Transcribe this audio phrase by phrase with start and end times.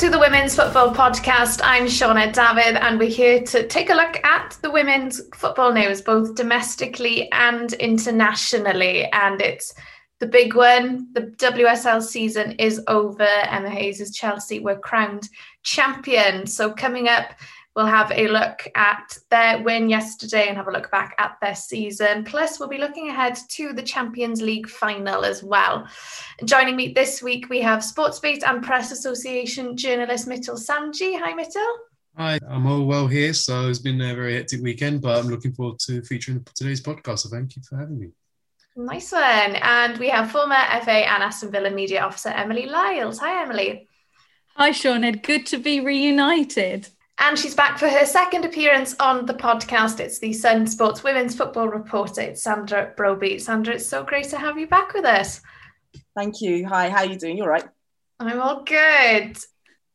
[0.00, 1.60] to the Women's Football Podcast.
[1.62, 6.00] I'm Sioned David, and we're here to take a look at the women's football news,
[6.00, 9.04] both domestically and internationally.
[9.12, 9.74] And it's
[10.18, 11.12] the big one.
[11.12, 13.28] The WSL season is over.
[13.28, 15.28] Emma Hayes' Chelsea were crowned
[15.64, 16.46] champion.
[16.46, 17.34] So, coming up,
[17.76, 21.54] We'll have a look at their win yesterday and have a look back at their
[21.54, 22.24] season.
[22.24, 25.86] Plus, we'll be looking ahead to the Champions League final as well.
[26.44, 31.16] Joining me this week, we have Sportsbeat and Press Association journalist Mitul Sanji.
[31.20, 31.76] Hi, Mitul.
[32.16, 33.32] Hi, I'm all well here.
[33.32, 37.20] So it's been a very hectic weekend, but I'm looking forward to featuring today's podcast.
[37.20, 38.08] So thank you for having me.
[38.76, 39.22] Nice one.
[39.22, 43.20] And we have former FA and Aston Villa media officer Emily Lyles.
[43.20, 43.86] Hi, Emily.
[44.56, 45.04] Hi, Sean.
[45.04, 45.22] Ed.
[45.22, 46.88] Good to be reunited.
[47.22, 50.00] And she's back for her second appearance on the podcast.
[50.00, 52.22] It's the Sun Sports Women's Football Reporter.
[52.22, 53.38] It's Sandra Brobbey.
[53.38, 55.42] Sandra, it's so great to have you back with us.
[56.16, 56.66] Thank you.
[56.66, 57.36] Hi, how are you doing?
[57.36, 57.68] You are right.
[58.18, 59.36] I'm all good.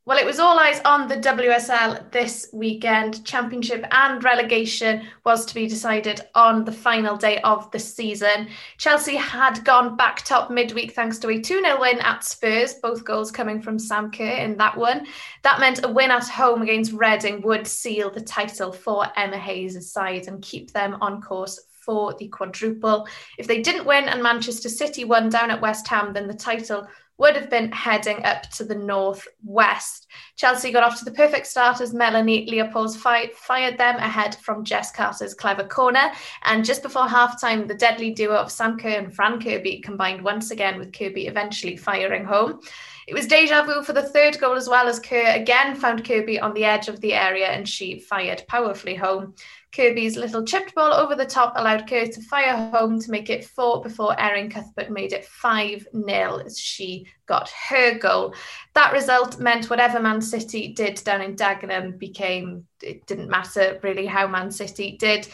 [0.07, 3.25] Well, it was all eyes on the WSL this weekend.
[3.25, 8.49] Championship and relegation was to be decided on the final day of the season.
[8.77, 13.03] Chelsea had gone back top midweek thanks to a 2 0 win at Spurs, both
[13.03, 15.07] goals coming from Sam Kerr in that one.
[15.41, 19.91] That meant a win at home against Reading would seal the title for Emma Hayes'
[19.91, 23.07] side and keep them on course for the quadruple.
[23.39, 26.87] If they didn't win and Manchester City won down at West Ham, then the title
[27.17, 30.07] would have been heading up to the northwest.
[30.35, 34.65] Chelsea got off to the perfect start as Melanie Leupolz fi- fired them ahead from
[34.65, 36.11] Jess Carter's clever corner.
[36.43, 40.51] And just before halftime, the deadly duo of Sam Kerr and Fran Kirby combined once
[40.51, 42.59] again, with Kirby eventually firing home.
[43.07, 46.39] It was deja vu for the third goal as well as Kerr again found Kirby
[46.39, 49.35] on the edge of the area and she fired powerfully home.
[49.75, 53.45] Kirby's little chipped ball over the top allowed Kerr to fire home to make it
[53.45, 58.33] four before Erin Cuthbert made it 5 0 as she got her goal.
[58.73, 64.05] That result meant whatever Man City did down in Dagenham became, it didn't matter really
[64.05, 65.27] how Man City did.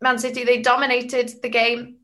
[0.00, 1.97] Man City, they dominated the game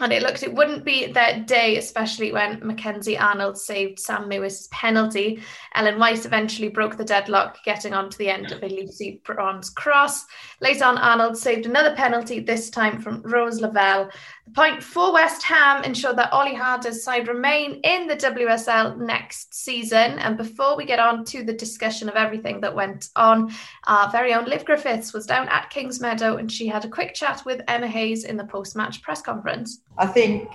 [0.00, 4.68] and it looked it wouldn't be their day, especially when Mackenzie Arnold saved Sam Mewis's
[4.68, 5.42] penalty.
[5.74, 10.24] Ellen White eventually broke the deadlock, getting onto the end of a Lucy Bronze cross.
[10.60, 14.10] Later on, Arnold saved another penalty, this time from Rose Lavelle.
[14.54, 20.18] Point for West Ham ensured that Olli Harder's side remain in the WSL next season.
[20.18, 23.52] And before we get on to the discussion of everything that went on,
[23.86, 27.14] our very own Liv Griffiths was down at Kings Meadow and she had a quick
[27.14, 29.80] chat with Emma Hayes in the post match press conference.
[29.96, 30.48] I think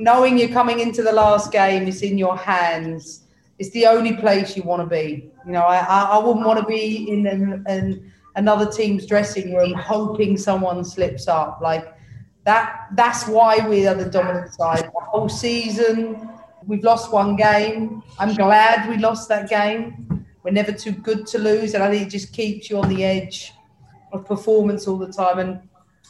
[0.00, 3.24] knowing you're coming into the last game, is in your hands.
[3.58, 5.30] It's the only place you want to be.
[5.46, 9.74] You know, I, I wouldn't want to be in an, an, another team's dressing room
[9.74, 11.60] hoping someone slips up.
[11.60, 11.94] Like,
[12.44, 14.84] that that's why we are the dominant side.
[14.84, 16.30] The whole season,
[16.66, 18.02] we've lost one game.
[18.18, 20.26] I'm glad we lost that game.
[20.42, 23.04] We're never too good to lose, and I think it just keeps you on the
[23.04, 23.52] edge
[24.12, 25.38] of performance all the time.
[25.38, 25.60] And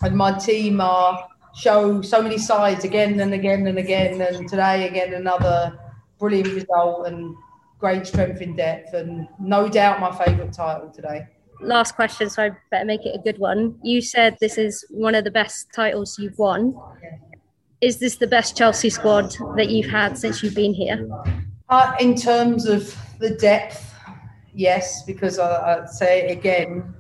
[0.02, 4.20] and my team are show so many sides again and again and again.
[4.20, 5.78] And today again another
[6.18, 7.34] brilliant result and
[7.78, 11.26] great strength in depth, and no doubt my favourite title today
[11.60, 13.78] last question, so I better make it a good one.
[13.82, 16.74] You said this is one of the best titles you've won.
[17.80, 21.08] Is this the best Chelsea squad that you've had since you've been here?
[21.68, 23.94] Uh, in terms of the depth,
[24.52, 26.94] yes, because I, I'd say again,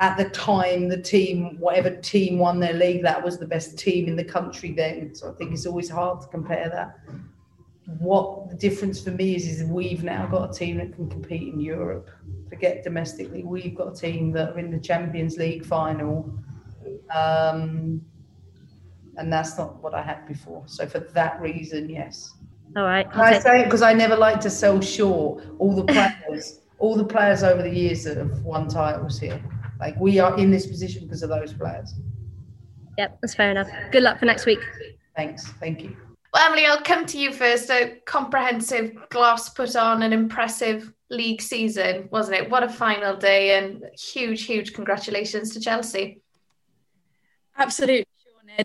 [0.00, 4.06] at the time, the team, whatever team won their league, that was the best team
[4.06, 5.14] in the country then.
[5.14, 6.98] So I think it's always hard to compare that.
[7.98, 11.52] What the difference for me is, is we've now got a team that can compete
[11.52, 12.10] in Europe
[12.48, 16.32] forget domestically, we've got a team that are in the Champions League final.
[17.14, 18.02] Um,
[19.16, 20.62] and that's not what I had before.
[20.66, 22.34] So for that reason, yes.
[22.76, 23.06] All right.
[23.14, 27.04] I say it because I never like to sell short all the players, all the
[27.04, 29.42] players over the years that have won titles here.
[29.80, 31.94] Like we are in this position because of those players.
[32.96, 33.68] Yep, that's fair enough.
[33.92, 34.60] Good luck for next week.
[35.16, 35.46] Thanks.
[35.60, 35.96] Thank you.
[36.32, 37.70] Well, Emily, I'll come to you first.
[37.70, 42.50] A comprehensive gloss put on an impressive league season, wasn't it?
[42.50, 46.20] What a final day and huge, huge congratulations to Chelsea.
[47.56, 48.04] Absolutely.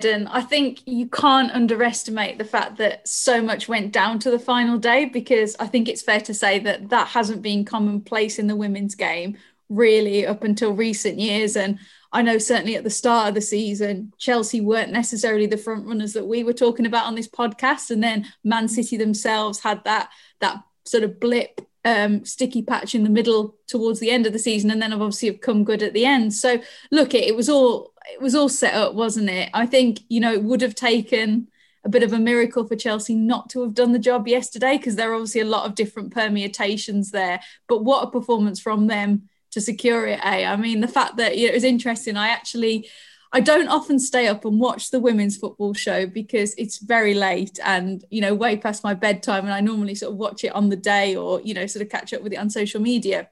[0.01, 4.39] And I think you can't underestimate the fact that so much went down to the
[4.39, 8.47] final day because I think it's fair to say that that hasn't been commonplace in
[8.47, 9.37] the women's game
[9.69, 11.55] really up until recent years.
[11.55, 11.79] And
[12.13, 16.13] I know certainly at the start of the season, Chelsea weren't necessarily the front runners
[16.13, 17.89] that we were talking about on this podcast.
[17.89, 23.03] And then Man City themselves had that that sort of blip um, sticky patch in
[23.03, 25.93] the middle towards the end of the season, and then obviously have come good at
[25.93, 26.33] the end.
[26.33, 26.61] So
[26.91, 29.49] look, it, it was all it was all set up, wasn't it?
[29.53, 31.47] I think you know it would have taken
[31.85, 34.95] a bit of a miracle for Chelsea not to have done the job yesterday because
[34.95, 37.41] there are obviously a lot of different permutations there.
[37.67, 40.45] But what a performance from them to secure it, eh?
[40.45, 42.17] I mean, the fact that you know, it was interesting.
[42.17, 42.89] I actually
[43.35, 47.59] I don't often stay up and watch the women's football show because it's very late
[47.63, 50.69] and you know way past my bedtime and I normally sort of watch it on
[50.69, 53.29] the day or you know sort of catch up with it on social media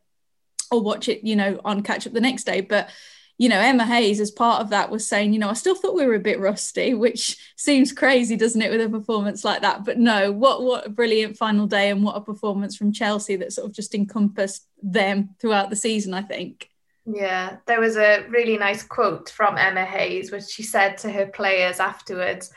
[0.72, 2.90] or watch it you know on catch up the next day but
[3.38, 5.96] you know Emma Hayes as part of that was saying you know I still thought
[5.96, 9.86] we were a bit rusty which seems crazy doesn't it with a performance like that
[9.86, 13.54] but no what what a brilliant final day and what a performance from Chelsea that
[13.54, 16.72] sort of just encompassed them throughout the season I think
[17.06, 21.26] yeah, there was a really nice quote from Emma Hayes, which she said to her
[21.26, 22.52] players afterwards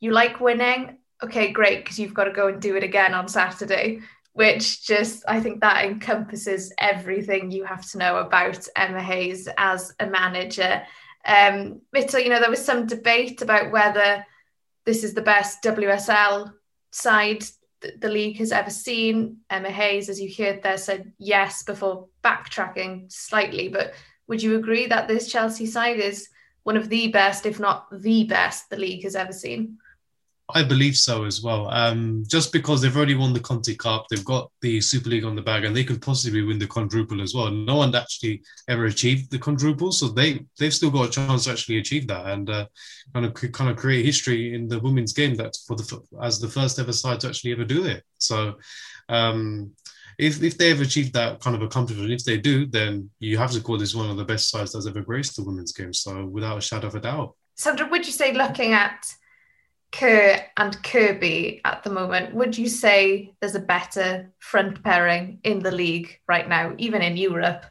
[0.00, 0.98] You like winning?
[1.22, 4.00] Okay, great, because you've got to go and do it again on Saturday.
[4.34, 9.94] Which just, I think that encompasses everything you have to know about Emma Hayes as
[10.00, 10.82] a manager.
[11.24, 14.24] Um, Mitul, you know, there was some debate about whether
[14.86, 16.52] this is the best WSL
[16.90, 17.44] side
[18.00, 19.38] the league has ever seen.
[19.50, 23.68] Emma Hayes, as you heard there, said yes before backtracking slightly.
[23.68, 23.94] But
[24.28, 26.28] would you agree that this Chelsea side is
[26.62, 29.78] one of the best, if not the best, the league has ever seen?
[30.54, 31.68] I believe so as well.
[31.70, 35.34] Um, just because they've already won the Conti Cup, they've got the Super League on
[35.34, 37.50] the bag, and they could possibly win the quadruple as well.
[37.50, 41.52] No one actually ever achieved the quadruple, so they they've still got a chance to
[41.52, 42.66] actually achieve that and uh,
[43.14, 45.34] kind of kind of create history in the women's game.
[45.34, 48.04] That for the as the first ever side to actually ever do it.
[48.18, 48.54] So.
[49.08, 49.72] Um,
[50.18, 53.50] if, if they have achieved that kind of accomplishment, if they do, then you have
[53.52, 55.92] to call this one of the best sides that's ever graced the women's game.
[55.92, 57.34] So without a shadow of a doubt.
[57.56, 59.06] Sandra, would you say looking at
[59.92, 65.60] Kerr and Kirby at the moment, would you say there's a better front pairing in
[65.60, 67.66] the league right now, even in Europe?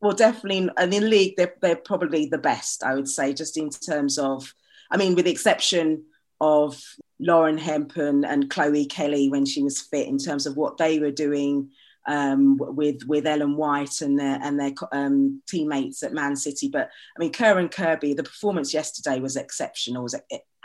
[0.00, 3.70] Well, definitely, and in league, they're, they're probably the best, I would say, just in
[3.70, 4.54] terms of,
[4.90, 6.04] I mean, with the exception
[6.40, 6.82] of
[7.18, 11.12] Lauren Hempen and Chloe Kelly when she was fit, in terms of what they were
[11.12, 11.70] doing
[12.06, 16.68] um, with with Ellen White and their and their um, teammates at Man City.
[16.68, 20.14] But I mean, Kerr and Kirby, the performance yesterday was exceptional, was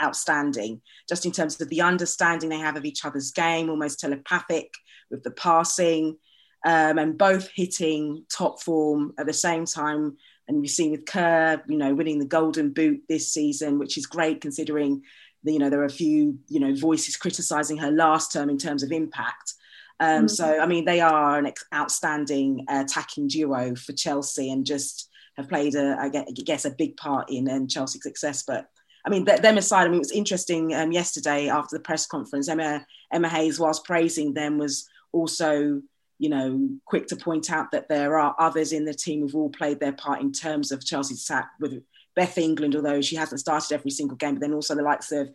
[0.02, 4.74] outstanding, just in terms of the understanding they have of each other's game, almost telepathic
[5.10, 6.18] with the passing,
[6.66, 10.18] um, and both hitting top form at the same time.
[10.48, 14.06] And you've seen with Kerr, you know, winning the Golden Boot this season, which is
[14.06, 15.04] great considering.
[15.44, 18.84] You know, there are a few, you know, voices criticizing her last term in terms
[18.84, 19.56] of impact.
[20.01, 20.30] Um, mm.
[20.30, 25.48] So, I mean, they are an outstanding uh, attacking duo for Chelsea and just have
[25.48, 28.44] played, a, I guess, a big part in um, Chelsea's success.
[28.44, 28.68] But
[29.06, 32.50] I mean, them aside, I mean, it was interesting um, yesterday after the press conference.
[32.50, 35.81] Emma Emma Hayes, whilst praising them, was also,
[36.18, 39.50] you know, quick to point out that there are others in the team who've all
[39.50, 41.51] played their part in terms of Chelsea's attack.
[41.59, 41.83] With
[42.15, 45.30] Beth England, although she hasn't started every single game, but then also the likes of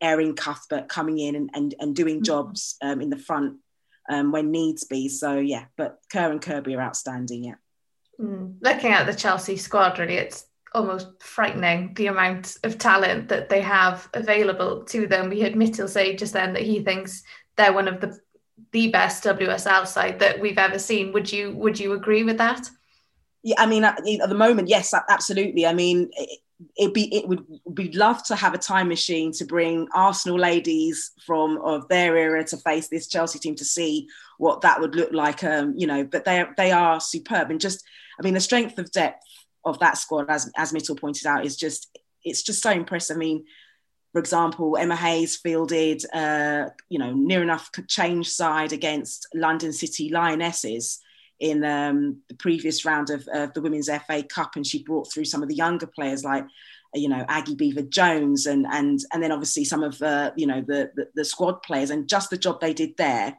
[0.00, 2.24] Erin Cuthbert coming in and and, and doing mm-hmm.
[2.24, 3.56] jobs um, in the front
[4.08, 5.08] um, when needs be.
[5.08, 7.44] So yeah, but Kerr and Kirby are outstanding.
[7.44, 7.54] Yeah.
[8.20, 8.56] Mm.
[8.60, 13.60] Looking at the Chelsea squad, really, it's almost frightening the amount of talent that they
[13.60, 15.28] have available to them.
[15.28, 17.22] We heard Mitul say just then that he thinks
[17.56, 18.18] they're one of the
[18.70, 21.12] the best WSL side that we've ever seen.
[21.12, 22.68] Would you would you agree with that?
[23.42, 25.66] Yeah, I mean, at, at the moment, yes, absolutely.
[25.66, 26.10] I mean,
[26.76, 31.12] it be it would we'd love to have a time machine to bring Arsenal ladies
[31.24, 35.12] from of their era to face this Chelsea team to see what that would look
[35.12, 35.44] like.
[35.44, 37.84] Um, you know, but they they are superb and just
[38.18, 39.24] I mean the strength of depth
[39.64, 43.16] of that squad, as as Mitul pointed out, is just it's just so impressive.
[43.16, 43.44] I mean,
[44.12, 50.10] for example, Emma Hayes fielded uh, you know near enough change side against London City
[50.10, 51.00] Lionesses
[51.42, 55.24] in um, the previous round of uh, the Women's FA Cup, and she brought through
[55.24, 56.46] some of the younger players like
[56.94, 60.92] you know Aggie Beever-Jones, and and and then obviously some of uh, you know the,
[60.94, 63.36] the, the squad players, and just the job they did there,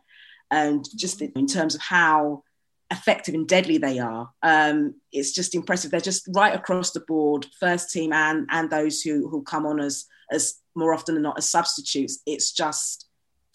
[0.51, 2.43] and just in terms of how
[2.91, 5.89] effective and deadly they are, um, it's just impressive.
[5.89, 9.79] They're just right across the board, first team and and those who who come on
[9.79, 12.19] as as more often than not as substitutes.
[12.25, 13.07] It's just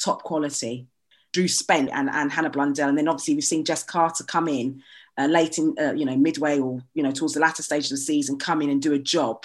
[0.02, 0.86] top quality.
[1.32, 2.88] Drew Spence and, and Hannah Blundell.
[2.88, 4.82] And then obviously we've seen Jess Carter come in
[5.18, 7.90] uh, late in, uh, you know, midway or, you know, towards the latter stage of
[7.90, 9.44] the season, come in and do a job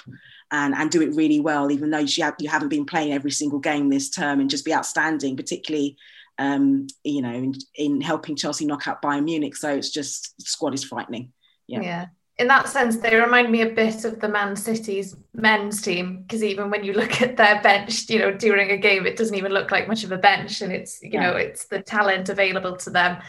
[0.50, 3.30] and, and do it really well, even though she ha- you haven't been playing every
[3.30, 5.96] single game this term and just be outstanding, particularly,
[6.38, 9.56] um, you know, in, in helping Chelsea knock out Bayern Munich.
[9.56, 11.32] So it's just, squad is frightening.
[11.66, 11.82] Yeah.
[11.82, 12.06] Yeah
[12.38, 16.42] in that sense, they remind me a bit of the Man City's men's team because
[16.42, 19.52] even when you look at their bench, you know, during a game, it doesn't even
[19.52, 21.30] look like much of a bench, and it's you yeah.
[21.30, 23.22] know, it's the talent available to them.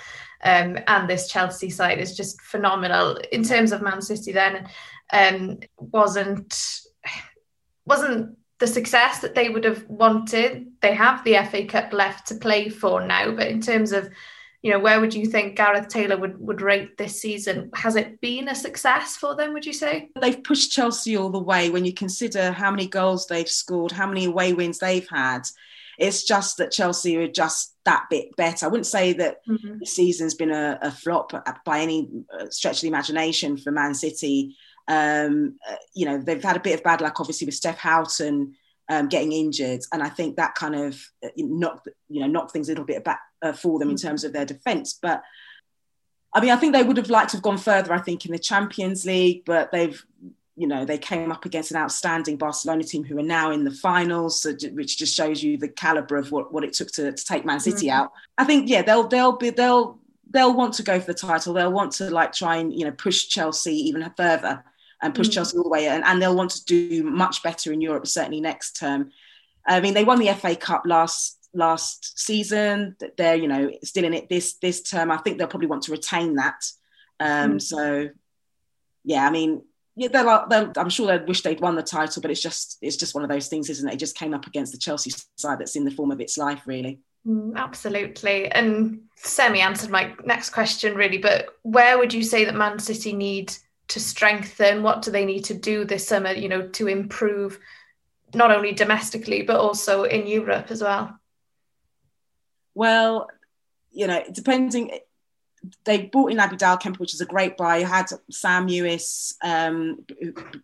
[0.43, 4.31] Um, and this Chelsea side is just phenomenal in terms of Man City.
[4.31, 4.67] Then
[5.13, 6.81] um, wasn't
[7.85, 10.71] wasn't the success that they would have wanted.
[10.81, 14.09] They have the FA Cup left to play for now, but in terms of
[14.65, 17.69] you know, where would you think Gareth Taylor would, would rate this season?
[17.75, 20.09] Has it been a success for them, would you say?
[20.19, 24.07] They've pushed Chelsea all the way when you consider how many goals they've scored, how
[24.07, 25.41] many away wins they've had.
[25.99, 28.65] It's just that Chelsea are just that bit better.
[28.65, 29.77] I wouldn't say that mm-hmm.
[29.77, 31.31] the season's been a, a, flop
[31.63, 34.57] by any uh, stretch of the imagination for Man City.
[34.87, 38.55] Um, uh, you know, they've had a bit of bad luck, obviously, with Steph Houghton
[38.89, 42.67] um, getting injured, and I think that kind of uh, knocked you know knocked things
[42.67, 44.97] a little bit back uh, for them in terms of their defence.
[44.99, 45.23] But
[46.33, 47.93] I mean, I think they would have liked to have gone further.
[47.93, 50.03] I think in the Champions League, but they've
[50.57, 53.71] you know they came up against an outstanding Barcelona team who are now in the
[53.71, 57.25] finals, so, which just shows you the caliber of what, what it took to, to
[57.25, 58.01] take Man City mm-hmm.
[58.01, 58.11] out.
[58.37, 59.99] I think yeah, they'll they'll be they'll
[60.29, 61.53] they'll want to go for the title.
[61.53, 64.63] They'll want to like try and you know push Chelsea even further
[65.01, 65.33] and push mm.
[65.33, 65.87] Chelsea all the way.
[65.87, 69.11] And, and they'll want to do much better in Europe, certainly next term.
[69.67, 72.95] I mean, they won the FA Cup last last season.
[73.17, 75.11] They're you know still in it this this term.
[75.11, 76.63] I think they'll probably want to retain that.
[77.19, 77.61] Um, mm.
[77.61, 78.09] So
[79.03, 79.61] yeah, I mean,
[79.95, 82.97] yeah, they'll, they'll, I'm sure they wish they'd won the title, but it's just it's
[82.97, 83.93] just one of those things, isn't it?
[83.93, 86.63] It just came up against the Chelsea side that's in the form of its life,
[86.65, 86.99] really.
[87.25, 88.51] Mm, absolutely.
[88.51, 91.17] And Semi answered my next question, really.
[91.17, 93.55] But where would you say that Man City need
[93.87, 94.83] to strengthen?
[94.83, 97.59] What do they need to do this summer, you know, to improve
[98.33, 101.17] not only domestically but also in Europe as well?
[102.75, 103.29] Well,
[103.91, 104.99] you know, depending,
[105.85, 107.77] they bought in Abby Dahlkemper, which is a great buy.
[107.77, 110.05] You had Sam Mewis um,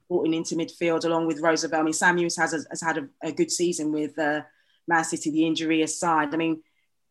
[0.08, 1.80] brought in into midfield along with Rose Lavelle.
[1.80, 4.42] I mean, Sam Mewis has, has had a, a, good season with uh,
[4.88, 6.34] Man City, the injury aside.
[6.34, 6.62] I mean,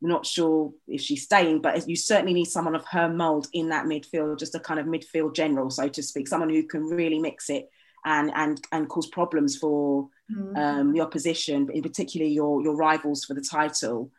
[0.03, 3.87] not sure if she's staying, but you certainly need someone of her mould in that
[3.87, 7.51] midfield, just a kind of midfield general, so to speak, someone who can really mix
[7.51, 7.69] it
[8.05, 10.57] and and and cause problems for mm.
[10.57, 14.11] um, the opposition, but in particular your your rivals for the title.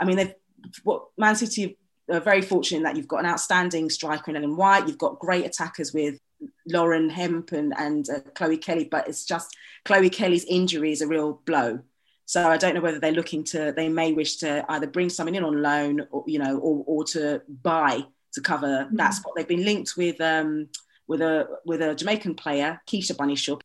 [0.00, 0.34] I mean, they've
[0.82, 1.78] what Man City
[2.10, 4.86] are very fortunate that you've got an outstanding striker in Ellen White.
[4.86, 6.18] You've got great attackers with
[6.66, 11.06] Lauren Hemp and, and uh, Chloe Kelly, but it's just Chloe Kelly's injury is a
[11.06, 11.80] real blow.
[12.26, 15.34] So I don't know whether they're looking to, they may wish to either bring someone
[15.34, 18.04] in on loan or, you know, or, or to buy
[18.34, 18.96] to cover mm-hmm.
[18.96, 19.32] that spot.
[19.36, 20.68] They've been linked with, um,
[21.08, 23.58] with a with a Jamaican player, Khadija Bunny Shaw,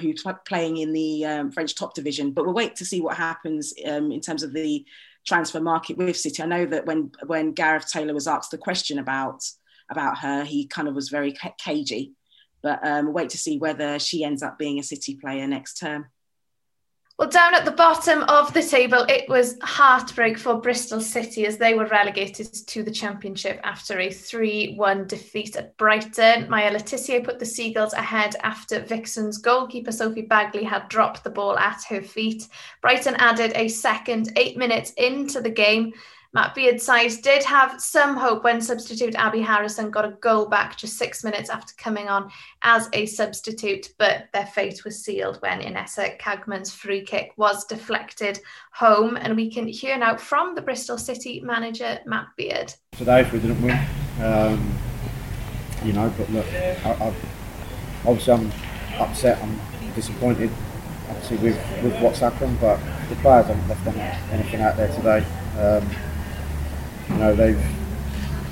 [0.00, 2.30] who's playing in the um, French top division.
[2.30, 4.82] But we'll wait to see what happens um, in terms of the
[5.26, 6.42] transfer market with City.
[6.42, 9.42] I know that when when Gareth Taylor was asked the question about
[9.90, 12.12] about her, he kind of was very cagey.
[12.62, 16.06] But um, wait to see whether she ends up being a City player next term.
[17.18, 21.56] Well, down at the bottom of the table, it was heartbreak for Bristol City as
[21.56, 26.46] they were relegated to the Championship after a 3 1 defeat at Brighton.
[26.50, 31.30] Maya Le Tissier put the Seagulls ahead after Vixen's goalkeeper Sophie Baggaley had dropped the
[31.30, 32.48] ball at her feet.
[32.82, 35.94] Brighton added a second eight minutes into the game
[36.36, 40.76] Matt Beard's side did have some hope when substitute Abi Harrison got a goal back
[40.76, 45.62] just six minutes after coming on as a substitute, but their fate was sealed when
[45.62, 48.38] Inessa Kaagman's free kick was deflected
[48.70, 49.16] home.
[49.16, 52.74] And we can hear now from the Bristol City manager, Matt Beard.
[52.92, 53.78] Today, if we didn't win,
[54.20, 54.74] um,
[55.86, 57.14] you know, but look, I, I,
[58.04, 58.52] obviously I'm
[59.00, 59.58] upset, I'm
[59.94, 60.50] disappointed,
[61.08, 62.78] obviously, with, with what's happened, but
[63.08, 63.86] the players haven't left
[64.30, 65.24] anything out there today.
[65.58, 65.88] Um,
[67.08, 67.62] you know, they've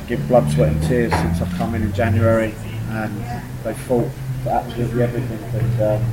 [0.07, 2.55] given blood, sweat and tears since I've come in in January
[2.91, 4.11] and they've fought
[4.43, 5.43] for absolutely everything.
[5.61, 6.05] And um,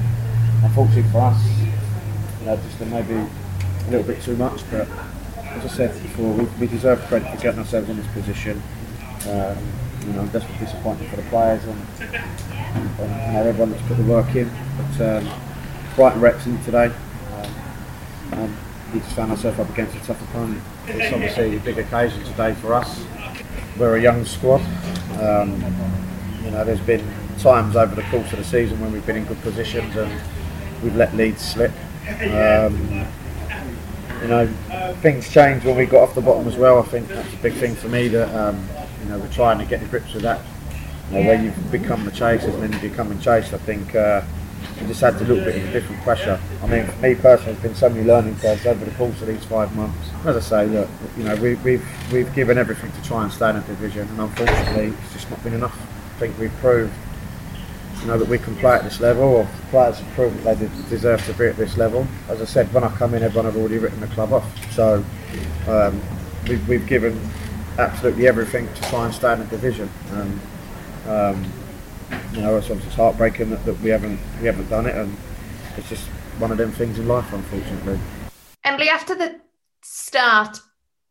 [0.64, 1.62] unfortunately for us,
[2.40, 4.62] you know, just maybe a little bit too much.
[4.72, 4.88] But
[5.38, 8.62] as I said before, we, we deserve credit for getting ourselves in this position.
[9.30, 9.58] Um,
[10.06, 14.04] you know, I'm desperately disappointed for the players and, and, and everyone that's put the
[14.04, 14.50] work in.
[14.78, 15.30] But um,
[15.96, 16.92] Brighton Wrexham today.
[18.32, 18.58] Um,
[19.00, 20.62] just found ourselves up against a tough opponent.
[20.88, 23.04] It's obviously a big occasion today for us.
[23.78, 24.62] We're a young squad.
[25.20, 25.64] Um,
[26.44, 27.06] you know, there's been
[27.40, 30.12] times over the course of the season when we've been in good positions and
[30.84, 31.72] we've let leads slip.
[32.10, 33.06] Um,
[34.22, 34.48] you know,
[35.02, 36.80] things change when we got off the bottom as well.
[36.80, 38.68] I think that's a big thing for me that um,
[39.02, 40.42] you know we're trying to get the grips with that.
[41.10, 43.54] You know, where you've become the chasers and then you become the chased.
[43.54, 43.96] I think.
[43.96, 44.22] Uh,
[44.80, 46.40] we just had to a little bit of different pressure.
[46.62, 49.28] I mean, for me personally, there's been so many learning curves over the course of
[49.28, 50.10] these five months.
[50.26, 53.50] As I say, look, you know, we, we've we've given everything to try and stay
[53.50, 55.78] in a division, and unfortunately, it's just not been enough.
[56.16, 56.94] I think we've proved,
[58.02, 60.70] you know, that we can play at this level, or players have proved that they
[60.90, 62.08] deserve to be at this level.
[62.30, 64.74] As I said, when I come in, everyone have already written the club off.
[64.74, 65.04] So
[65.68, 66.02] um,
[66.48, 67.20] we've, we've given
[67.78, 69.90] absolutely everything to try and stay in a division.
[70.14, 70.40] Um,
[72.34, 75.16] you know, it's heartbreaking that, that we haven't we haven't done it, and
[75.78, 76.08] it's just
[76.40, 78.00] one of them things in life, unfortunately.
[78.64, 79.40] Emily, after the
[79.82, 80.60] start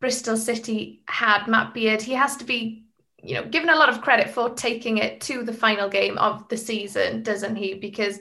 [0.00, 2.86] Bristol City had Matt Beard, he has to be,
[3.22, 6.48] you know, given a lot of credit for taking it to the final game of
[6.48, 7.74] the season, doesn't he?
[7.74, 8.18] Because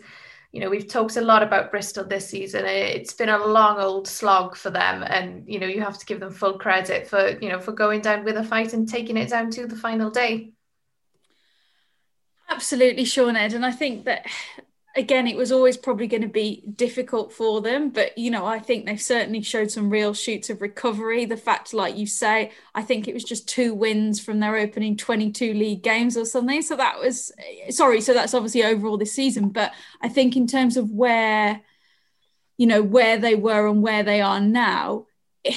[0.52, 2.66] you know, we've talked a lot about Bristol this season.
[2.66, 6.20] It's been a long old slog for them, and you know, you have to give
[6.20, 9.30] them full credit for you know for going down with a fight and taking it
[9.30, 10.54] down to the final day.
[12.50, 14.26] Absolutely, Sioned, and I think that
[14.96, 17.90] again, it was always probably going to be difficult for them.
[17.90, 21.26] But, you know, I think they've certainly showed some real shoots of recovery.
[21.26, 24.98] The fact, like you say, I think it was just two wins from their opening
[24.98, 26.62] 22 league games or something.
[26.62, 27.32] So that was,
[27.70, 29.50] sorry, so that's obviously overall this season.
[29.50, 31.62] But I think in terms of where,
[32.58, 35.06] you know, where they were and where they are now,
[35.46, 35.56] eh,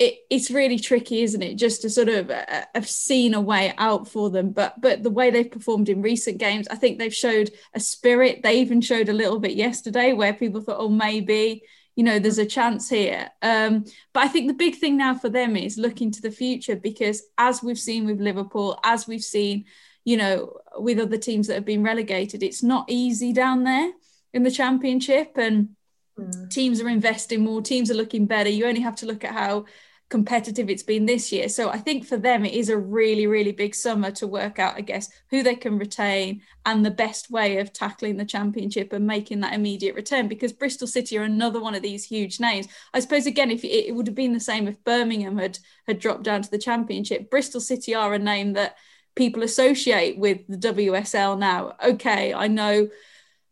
[0.00, 1.56] it, it's really tricky, isn't it?
[1.56, 5.10] Just to sort of uh, have seen a way out for them, but but the
[5.10, 8.42] way they've performed in recent games, I think they've showed a spirit.
[8.42, 11.62] They even showed a little bit yesterday where people thought, oh, maybe
[11.96, 13.28] you know there's a chance here.
[13.42, 16.76] Um, but I think the big thing now for them is looking to the future
[16.76, 19.66] because as we've seen with Liverpool, as we've seen,
[20.06, 23.92] you know, with other teams that have been relegated, it's not easy down there
[24.32, 25.76] in the championship and.
[26.18, 26.50] Mm.
[26.50, 27.62] Teams are investing more.
[27.62, 28.50] Teams are looking better.
[28.50, 29.64] You only have to look at how
[30.10, 31.48] competitive it's been this year.
[31.48, 34.74] So I think for them, it is a really, really big summer to work out,
[34.74, 39.06] I guess, who they can retain and the best way of tackling the championship and
[39.06, 40.26] making that immediate return.
[40.26, 42.66] Because Bristol City are another one of these huge names.
[42.92, 46.24] I suppose again, if it, would have been the same if Birmingham had had dropped
[46.24, 48.76] down to the championship, Bristol City are a name that
[49.14, 51.76] people associate with the WSL now.
[51.84, 52.88] Okay, I know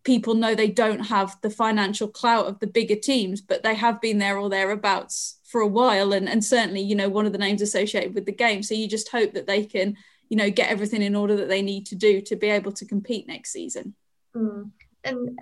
[0.02, 4.00] people know they don't have the financial clout of the bigger teams, but they have
[4.00, 7.38] been there or thereabouts for a while and, and certainly you know one of the
[7.38, 8.62] names associated with the game.
[8.62, 9.96] So you just hope that they can
[10.28, 12.84] you know get everything in order that they need to do to be able to
[12.84, 13.94] compete next season.
[14.36, 14.70] Mm.
[15.04, 15.38] and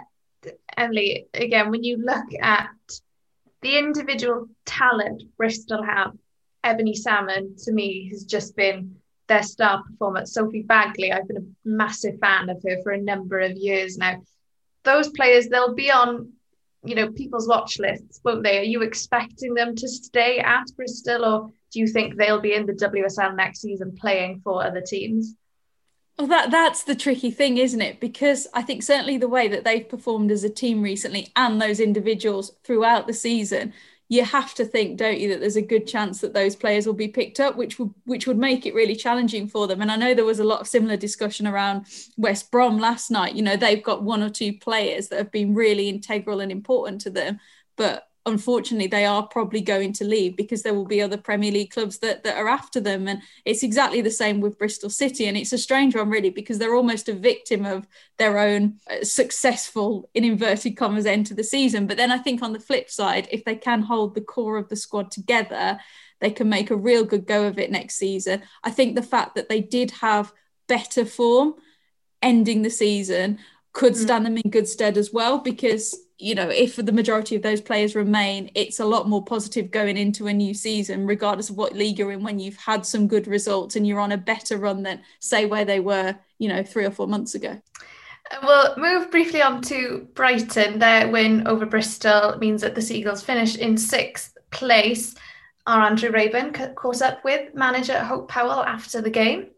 [0.77, 2.71] emily again when you look at
[3.62, 6.12] the individual talent bristol have
[6.62, 8.95] ebony salmon to me has just been
[9.27, 13.40] their star performer sophie baggaley i've been a massive fan of her for a number
[13.40, 14.23] of years now.
[14.85, 16.33] Those players they'll be on
[16.87, 18.59] you know people's watch lists won't they?
[18.59, 22.66] Are you expecting them to stay at bristol or do you think they'll be in
[22.66, 25.35] the wsl next season playing for other teams?
[26.18, 28.01] Well that that's the tricky thing isn't it?
[28.01, 31.81] Because i think certainly the way that they've performed as a team recently and those
[31.81, 33.72] individuals throughout the season
[34.09, 36.95] you have to think, don't you, that there's a good chance that those players will
[36.95, 39.81] be picked up, which would which would make it really challenging for them.
[39.81, 43.35] And I know there was a lot of similar discussion around West Brom last night.
[43.35, 47.01] You know, they've got one or two players that have been really integral and important
[47.03, 47.40] to them,
[47.77, 51.71] but unfortunately they are probably going to leave because there will be other Premier League
[51.71, 53.07] clubs that, that are after them.
[53.07, 55.27] And it's exactly the same with Bristol City.
[55.27, 57.87] And it's a strange one, really, because they're almost a victim of
[58.19, 61.87] their own uh, successful, in inverted commas, end to the season.
[61.87, 64.69] But then I think on the flip side, if they can hold the core of
[64.69, 65.79] the squad together,
[66.21, 68.43] they can make a real good go of it next season.
[68.65, 70.33] I think the fact that they did have
[70.67, 71.55] better form
[72.23, 73.39] ending the season
[73.73, 73.99] could mm.
[73.99, 77.61] stand them in good stead as well because you know, if the majority of those
[77.61, 81.75] players remain, it's a lot more positive going into a new season, regardless of what
[81.75, 84.83] league you're in, when you've had some good results and you're on a better run
[84.83, 87.61] than, say, where they were, you know, three or four months ago.
[88.31, 90.79] Uh, we'll move briefly on to Brighton.
[90.79, 95.15] Their win over Bristol means that the Seagulls finished in sixth place.
[95.67, 99.49] Our Andrew Raeburn caught up with manager Hope Powell after the game.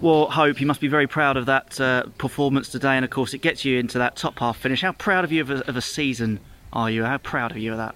[0.00, 3.34] Well, Hope, you must be very proud of that uh, performance today, and of course,
[3.34, 4.80] it gets you into that top half finish.
[4.82, 6.40] How proud of you of a, of a season
[6.72, 7.04] are you?
[7.04, 7.94] How proud of you of that?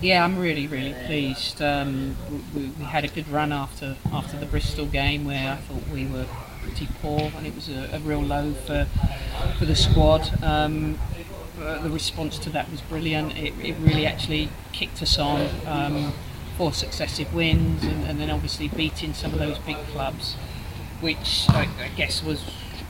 [0.00, 1.60] Yeah, I'm really, really pleased.
[1.60, 2.16] Um,
[2.54, 6.06] we, we, had a good run after after the Bristol game, where I thought we
[6.06, 6.26] were
[6.62, 8.86] pretty poor, and it was a, a real low for
[9.58, 10.42] for the squad.
[10.44, 10.98] Um,
[11.58, 13.36] the response to that was brilliant.
[13.36, 15.48] It, it really actually kicked us on.
[15.66, 16.12] Um,
[16.56, 20.36] four successive wins, and, and then obviously beating some of those big clubs
[21.02, 22.42] which I, I guess was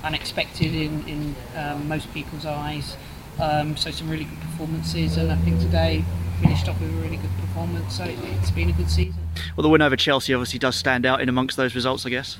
[0.04, 2.96] unexpected in, in um, most people's eyes.
[3.40, 6.04] Um, so some really good performances, and I think today
[6.42, 7.96] finished off with a really good performance.
[7.96, 9.14] So it, has been a good season.
[9.56, 12.36] Well, the win over Chelsea obviously does stand out in amongst those results, I guess.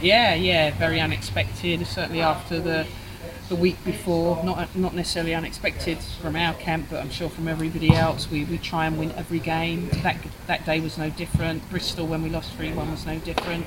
[0.00, 1.86] Yeah, yeah, very unexpected.
[1.86, 2.86] Certainly after the
[3.48, 7.94] the week before, not not necessarily unexpected from our camp, but I'm sure from everybody
[7.94, 8.30] else.
[8.30, 9.90] We, we try and win every game.
[10.02, 11.68] That that day was no different.
[11.70, 13.66] Bristol, when we lost three one, was no different.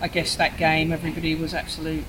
[0.00, 2.04] I guess that game, everybody was absolute,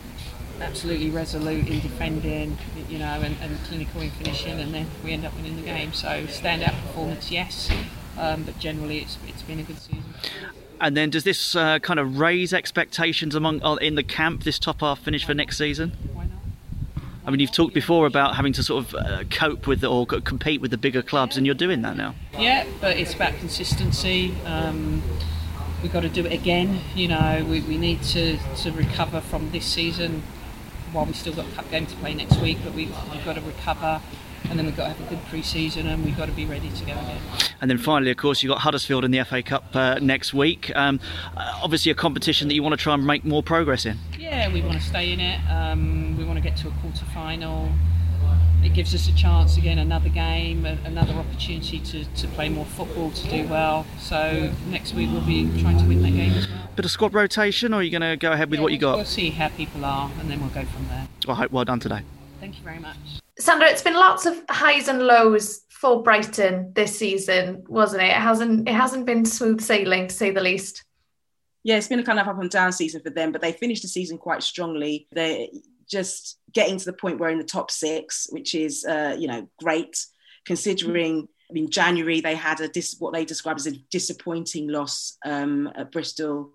[0.61, 5.25] absolutely resolute in defending, you know, and, and clinical in finishing, and then we end
[5.25, 5.93] up winning the game.
[5.93, 7.69] So standout performance, yes,
[8.17, 10.03] um, but generally it's it's been a good season.
[10.81, 14.43] And then, does this uh, kind of raise expectations among uh, in the camp?
[14.43, 15.91] This top half finish for next season?
[16.13, 16.33] Why not?
[17.25, 20.61] I mean, you've talked before about having to sort of uh, cope with or compete
[20.61, 22.15] with the bigger clubs, and you're doing that now.
[22.37, 24.33] Yeah, but it's about consistency.
[24.45, 25.01] Um,
[25.81, 26.81] we've got to do it again.
[26.95, 30.23] You know, we, we need to, to recover from this season
[30.91, 33.35] while we've still got a cup game to play next week, but we've, we've got
[33.35, 34.01] to recover
[34.49, 36.69] and then we've got to have a good pre-season and we've got to be ready
[36.69, 37.21] to go again.
[37.61, 40.71] And then finally, of course, you've got Huddersfield in the FA Cup uh, next week.
[40.75, 40.99] Um,
[41.35, 43.97] uh, obviously, a competition that you want to try and make more progress in.
[44.17, 45.39] Yeah, we want to stay in it.
[45.51, 47.69] Um, we want to get to a quarter final.
[48.63, 53.11] It gives us a chance again, another game, another opportunity to, to play more football,
[53.11, 53.85] to do well.
[53.99, 56.69] So next week we'll be trying to win that game as well.
[56.75, 58.77] Bit of squad rotation, or are you going to go ahead with yeah, what you
[58.77, 58.97] got?
[58.97, 61.07] We'll see how people are, and then we'll go from there.
[61.27, 62.01] Well, well done today.
[62.39, 62.97] Thank you very much.
[63.37, 68.07] Sandra, it's been lots of highs and lows for Brighton this season, wasn't it?
[68.07, 70.83] It hasn't it hasn't been smooth sailing to say the least.
[71.63, 73.81] Yeah, it's been a kind of up and down season for them, but they finished
[73.81, 75.07] the season quite strongly.
[75.11, 75.47] They're
[75.89, 79.47] just getting to the point where in the top six, which is uh, you know
[79.59, 79.97] great
[80.45, 81.27] considering.
[81.51, 85.91] In January, they had a dis- what they described as a disappointing loss um, at
[85.91, 86.51] Bristol,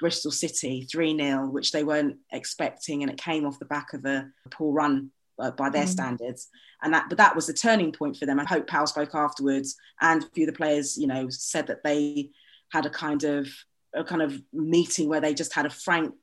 [0.00, 4.04] Bristol City, three 0 which they weren't expecting, and it came off the back of
[4.04, 5.88] a poor run uh, by their mm.
[5.88, 6.48] standards.
[6.82, 8.40] And that, but that was the turning point for them.
[8.40, 11.84] I hope Powell spoke afterwards, and a few of the players, you know, said that
[11.84, 12.30] they
[12.72, 13.46] had a kind of
[13.94, 16.14] a kind of meeting where they just had a frank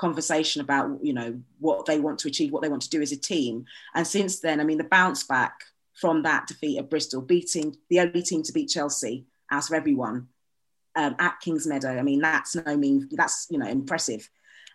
[0.00, 3.12] conversation about, you know, what they want to achieve, what they want to do as
[3.12, 3.66] a team.
[3.94, 5.52] And since then, I mean, the bounce back
[5.92, 10.28] from that defeat at Bristol, beating the only team to beat Chelsea out of everyone
[10.96, 11.98] um, at Kingsmeadow.
[11.98, 14.28] I mean, that's no mean, that's you know impressive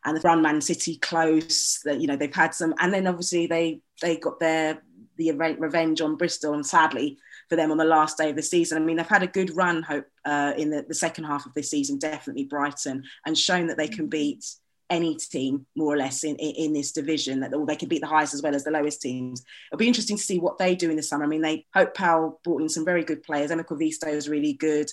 [0.05, 1.79] and the run Man City close.
[1.83, 4.81] That you know they've had some, and then obviously they they got their
[5.17, 7.17] the event revenge on Bristol, and sadly
[7.49, 8.81] for them on the last day of the season.
[8.81, 11.53] I mean, they've had a good run, hope uh, in the, the second half of
[11.53, 14.45] this season, definitely Brighton, and shown that they can beat
[14.89, 18.07] any team more or less in, in, in this division that they can beat the
[18.07, 19.43] highest as well as the lowest teams.
[19.71, 21.25] It'll be interesting to see what they do in the summer.
[21.25, 23.51] I mean, they Hope Powell brought in some very good players.
[23.51, 24.91] Emma Koivisto is really good,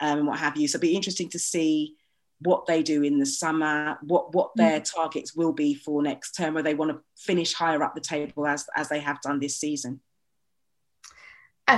[0.00, 0.66] um, and what have you.
[0.68, 1.94] So it'll be interesting to see
[2.40, 4.56] what they do in the summer, what what mm.
[4.56, 8.00] their targets will be for next term, where they want to finish higher up the
[8.00, 10.00] table as as they have done this season.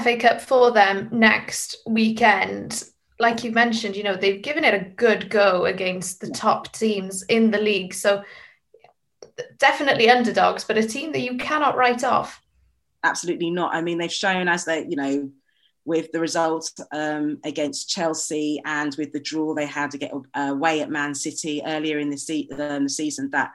[0.03, 2.90] FA Cup for them next weekend.
[3.21, 7.23] Like you mentioned, you know, they've given it a good go against the top teams
[7.25, 7.95] in the league.
[7.95, 8.25] So
[9.59, 12.43] definitely underdogs, but a team that you cannot write off.
[13.05, 13.75] Absolutely not.
[13.75, 15.31] I mean, they've shown as they, you know,
[15.85, 20.81] with the result um, against Chelsea and with the draw they had to get away
[20.81, 23.53] at Man City earlier in the, se- um, the season that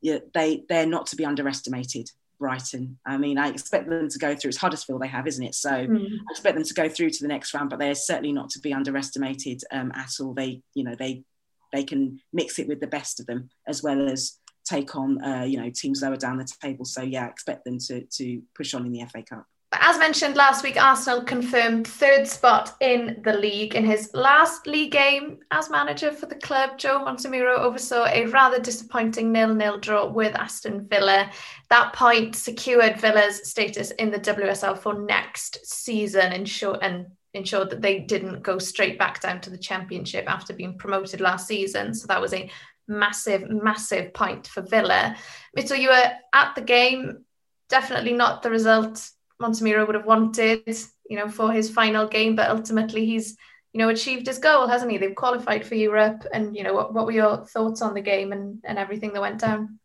[0.00, 2.10] yeah, they they're not to be underestimated.
[2.38, 2.98] Brighton.
[3.06, 4.50] I mean, I expect them to go through.
[4.50, 5.54] It's Huddersfield they have, isn't it?
[5.54, 6.06] So mm.
[6.06, 8.60] I expect them to go through to the next round, but they're certainly not to
[8.60, 10.34] be underestimated um, at all.
[10.34, 11.24] They, you know, they
[11.72, 15.44] they can mix it with the best of them as well as take on, uh,
[15.44, 16.84] you know, teams lower down the table.
[16.84, 19.46] So yeah, expect them to to push on in the FA Cup.
[19.72, 23.74] As mentioned last week, Arsenal confirmed third spot in the league.
[23.74, 28.58] In his last league game as manager for the club, Joe Montemurro oversaw a rather
[28.58, 31.30] disappointing nil-nil draw with Aston Villa.
[31.68, 37.98] That point secured Villa's status in the WSL for next season and ensured that they
[37.98, 41.92] didn't go straight back down to the championship after being promoted last season.
[41.92, 42.50] So that was a
[42.88, 45.14] massive, massive point for Villa.
[45.54, 47.26] Mitul, you were at the game.
[47.68, 50.62] Definitely not the result Montemurro would have wanted,
[51.08, 53.36] you know, for his final game, but ultimately he's,
[53.72, 54.98] you know, achieved his goal, hasn't he?
[54.98, 58.32] They've qualified for Europe, and you know, what, what were your thoughts on the game
[58.32, 59.78] and, and everything that went down?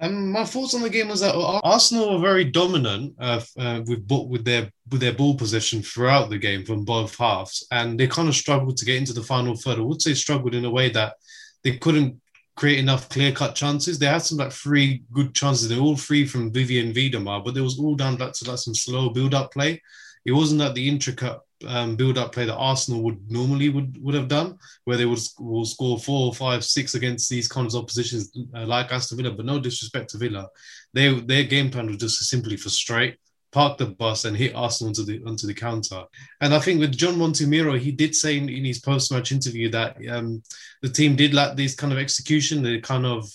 [0.00, 4.04] Um, my thoughts on the game was that Arsenal were very dominant uh, uh, with
[4.28, 8.28] with their with their ball possession throughout the game from both halves, and they kind
[8.28, 9.78] of struggled to get into the final third.
[9.78, 11.14] I would say struggled in a way that
[11.62, 12.20] they couldn't
[12.56, 13.98] create enough clear cut chances.
[13.98, 15.68] They had some like three good chances.
[15.68, 18.74] They're all three from Vivianne Miedema, but it was all down back to like some
[18.74, 19.80] slow build up play.
[20.24, 24.14] It wasn't that the intricate um, build up play that Arsenal would normally would, would
[24.14, 28.32] have done, where they would will score four, five, six against these kinds of oppositions
[28.54, 29.32] uh, like Aston Villa.
[29.32, 30.48] But no disrespect to Villa,
[30.92, 33.16] they their game plan was just simply frustrate
[33.52, 36.04] park the bus and hit Arsenal onto the onto the counter.
[36.40, 39.96] And I think with John Montemurro, he did say in, in his post-match interview that
[40.10, 40.42] um,
[40.80, 42.62] the team did lack this kind of execution.
[42.62, 43.30] They kind of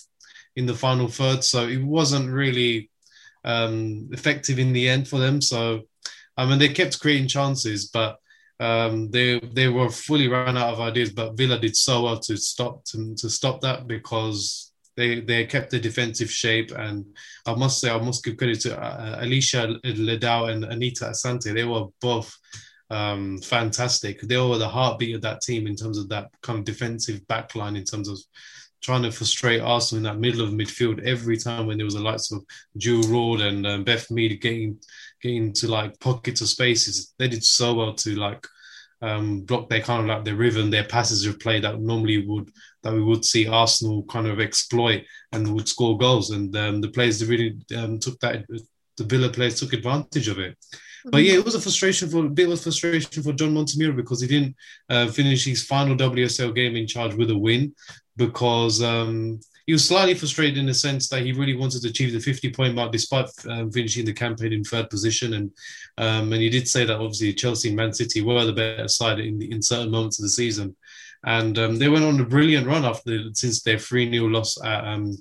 [0.56, 2.90] in the final third, so it wasn't really
[3.44, 5.40] um, effective in the end for them.
[5.40, 5.84] So
[6.36, 8.18] I mean, they kept creating chances, but
[8.60, 11.10] um, they they were fully ran out of ideas.
[11.10, 14.67] But Villa did so well to stop to, to stop that because
[14.98, 17.06] they they kept the defensive shape, and
[17.46, 21.54] I must say I must give credit to uh, Alicia Leão and Anita Asante.
[21.54, 22.36] They were both
[22.90, 24.20] um, fantastic.
[24.20, 27.78] They were the heartbeat of that team in terms of that kind of defensive backline,
[27.78, 28.18] in terms of
[28.82, 32.00] trying to frustrate Arsenal in that middle of midfield every time when there was the
[32.00, 32.44] likes of
[32.76, 34.80] Jill Roord and um, Beth Mead getting
[35.22, 37.14] getting to like pockets of spaces.
[37.18, 38.44] They did so well to like
[39.02, 42.50] um, block their kind of like their rhythm, their passes of play that normally would
[42.82, 46.30] that we would see Arsenal kind of exploit and would score goals.
[46.30, 48.44] And um, the players really um, took that.
[48.96, 50.56] The Villa players took advantage of it.
[51.04, 54.20] But yeah, it was a frustration for a bit of frustration for John Montemurro because
[54.20, 54.56] he didn't
[54.88, 57.74] uh, finish his final WSL game in charge with a win
[58.16, 62.12] because um, he was slightly frustrated in the sense that he really wanted to achieve
[62.12, 65.34] the 50 point mark despite um, finishing the campaign in third position.
[65.34, 65.50] And
[65.98, 69.18] um, and you did say that obviously Chelsea and Man City were the better side
[69.18, 70.76] in, in certain moments of the season.
[71.24, 74.84] And um, they went on a brilliant run after since their 3 0 loss at,
[74.84, 75.18] um,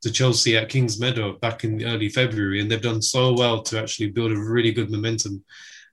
[0.00, 2.60] to Chelsea at Kings Meadow back in early February.
[2.60, 5.44] And they've done so well to actually build a really good momentum.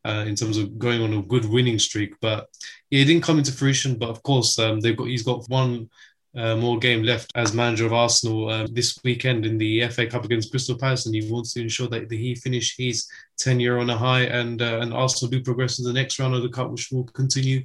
[0.05, 2.49] Uh, in terms of going on a good winning streak, but
[2.89, 3.97] yeah, it didn't come into fruition.
[3.97, 5.89] But of course, um, they've got he's got one
[6.36, 10.26] uh, more game left as manager of Arsenal uh, this weekend in the FA Cup
[10.26, 13.98] against Crystal Palace, and he wants to ensure that he finish his tenure on a
[13.98, 16.89] high, and uh, and Arsenal do progress to the next round of the cup, which
[16.91, 17.63] will continue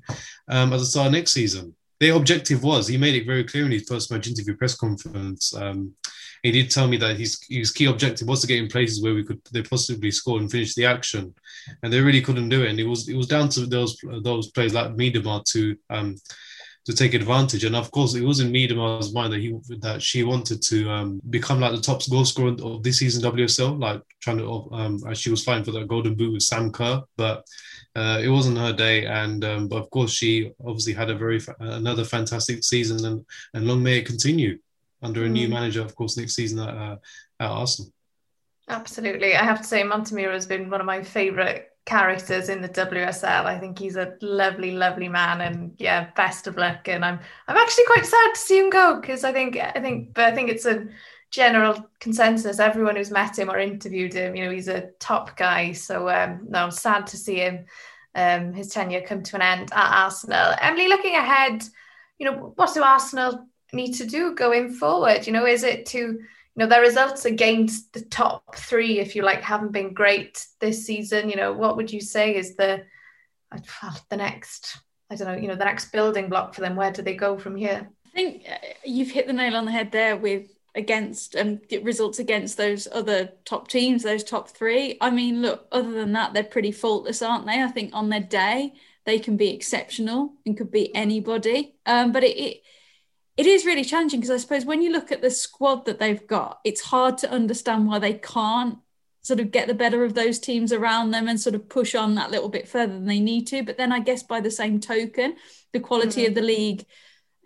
[0.48, 1.74] um, at the start next season.
[2.00, 5.54] Their objective was he made it very clear in his post match interview press conference.
[5.54, 5.94] Um,
[6.42, 9.14] he did tell me that his, his key objective was to get in places where
[9.14, 11.34] we could they possibly score and finish the action,
[11.82, 12.70] and they really couldn't do it.
[12.70, 16.16] And it was it was down to those those players like Miedema to um,
[16.84, 17.64] to take advantage.
[17.64, 21.20] And of course, it was in Miedema's mind that he that she wanted to um,
[21.30, 25.18] become like the top goal scorer of this season WSL, like trying to um, as
[25.18, 27.44] she was fighting for that golden boot with Sam Kerr, but.
[27.96, 31.40] Uh, it wasn't her day, and um, but of course she obviously had a very
[31.40, 34.56] fa- another fantastic season, and and long may it continue
[35.02, 35.50] under a new mm.
[35.50, 36.96] manager, of course, next season at, uh,
[37.40, 37.92] at Arsenal.
[38.68, 42.68] Absolutely, I have to say Montemurro has been one of my favourite characters in the
[42.68, 43.46] WSL.
[43.46, 46.86] I think he's a lovely, lovely man, and yeah, best of luck.
[46.86, 50.12] And I'm I'm actually quite sad to see him go because I think I think
[50.12, 50.86] but I think it's a
[51.30, 52.58] general consensus.
[52.58, 55.72] Everyone who's met him or interviewed him, you know, he's a top guy.
[55.72, 57.64] So um, no, I'm sad to see him
[58.14, 60.54] um, his tenure come to an end at Arsenal.
[60.60, 61.62] Emily, looking ahead,
[62.18, 65.26] you know, what do Arsenal need to do going forward?
[65.26, 66.20] You know, is it to
[66.58, 71.30] know, their results against the top three, if you like, haven't been great this season.
[71.30, 72.84] You know, what would you say is the
[74.10, 74.78] the next?
[75.10, 75.40] I don't know.
[75.40, 76.76] You know, the next building block for them.
[76.76, 77.88] Where do they go from here?
[78.06, 81.84] I think uh, you've hit the nail on the head there with against and um,
[81.84, 84.96] results against those other top teams, those top three.
[85.00, 87.62] I mean, look, other than that, they're pretty faultless, aren't they?
[87.62, 91.74] I think on their day they can be exceptional and could beat anybody.
[91.86, 92.62] Um, but it, it
[93.38, 96.26] it is really challenging because I suppose when you look at the squad that they've
[96.26, 98.78] got, it's hard to understand why they can't
[99.22, 102.16] sort of get the better of those teams around them and sort of push on
[102.16, 103.62] that little bit further than they need to.
[103.62, 105.36] But then I guess by the same token,
[105.72, 106.30] the quality mm-hmm.
[106.30, 106.84] of the league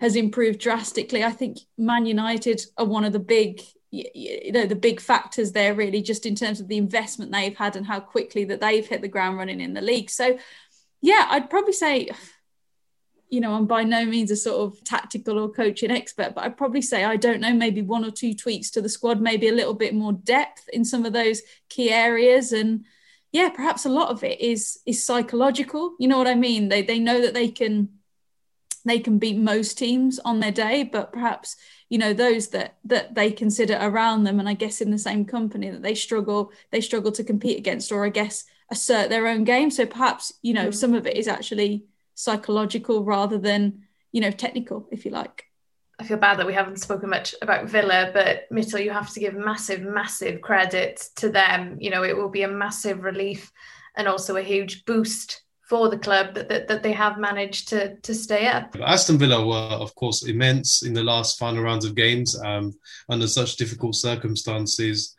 [0.00, 1.22] has improved drastically.
[1.22, 3.61] I think Man United are one of the big
[3.92, 7.76] you know the big factors there really just in terms of the investment they've had
[7.76, 10.38] and how quickly that they've hit the ground running in the league so
[11.02, 12.09] yeah i'd probably say
[13.33, 16.59] you know, I'm by no means a sort of tactical or coaching expert, but I'd
[16.59, 19.55] probably say I don't know, maybe one or two tweaks to the squad, maybe a
[19.55, 21.40] little bit more depth in some of those
[21.71, 22.53] key areas.
[22.53, 22.85] And
[23.33, 25.97] yeah, perhaps a lot of it is is psychological.
[25.99, 26.68] You know what I mean?
[26.68, 27.88] They they know that they can
[28.85, 31.57] they can beat most teams on their day, but perhaps
[31.88, 35.25] you know those that that they consider around them, and I guess in the same
[35.25, 39.45] company that they struggle they struggle to compete against, or I guess assert their own
[39.45, 39.71] game.
[39.71, 40.75] So perhaps you know mm.
[40.75, 45.44] some of it is actually psychological rather than you know technical if you like
[45.98, 49.20] I feel bad that we haven't spoken much about Villa, but Mitul, you have to
[49.20, 51.77] give massive, massive credit to them.
[51.81, 53.53] You know, it will be a massive relief
[53.96, 57.96] and also a huge boost for the club that, that, that they have managed to,
[58.01, 58.77] to stay up.
[58.85, 62.75] Aston Villa were, of course, immense in the last final rounds of games um,
[63.09, 65.14] under such difficult circumstances.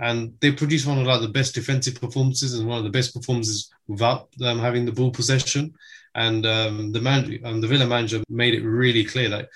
[0.00, 3.14] And they produced one of like, the best defensive performances and one of the best
[3.14, 5.74] performances without um, having the ball possession
[6.14, 9.48] and um, the man, um, the Villa manager made it really clear that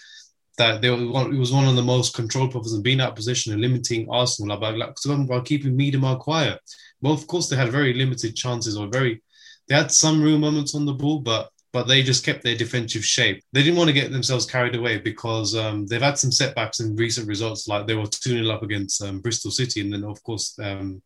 [0.57, 3.53] that they were it was one of the most controlled properties and being out position
[3.53, 4.95] and limiting Arsenal about like,
[5.29, 6.61] by keeping Miedema quiet.
[7.01, 9.23] Well, of course, they had very limited chances or very
[9.69, 13.05] they had some real moments on the ball, but but they just kept their defensive
[13.05, 13.43] shape.
[13.53, 16.97] They didn't want to get themselves carried away because um, they've had some setbacks in
[16.97, 20.23] recent results, like they were 2 0 up against um, Bristol City, and then, of
[20.23, 21.03] course, um,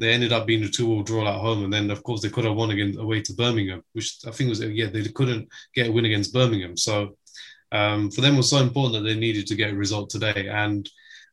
[0.00, 2.46] they ended up being a two-all draw at home, and then of course they could
[2.46, 5.92] have won again away to Birmingham, which I think was yeah they couldn't get a
[5.92, 6.76] win against Birmingham.
[6.76, 6.94] So
[7.80, 10.48] um, for them it was so important that they needed to get a result today,
[10.48, 10.82] and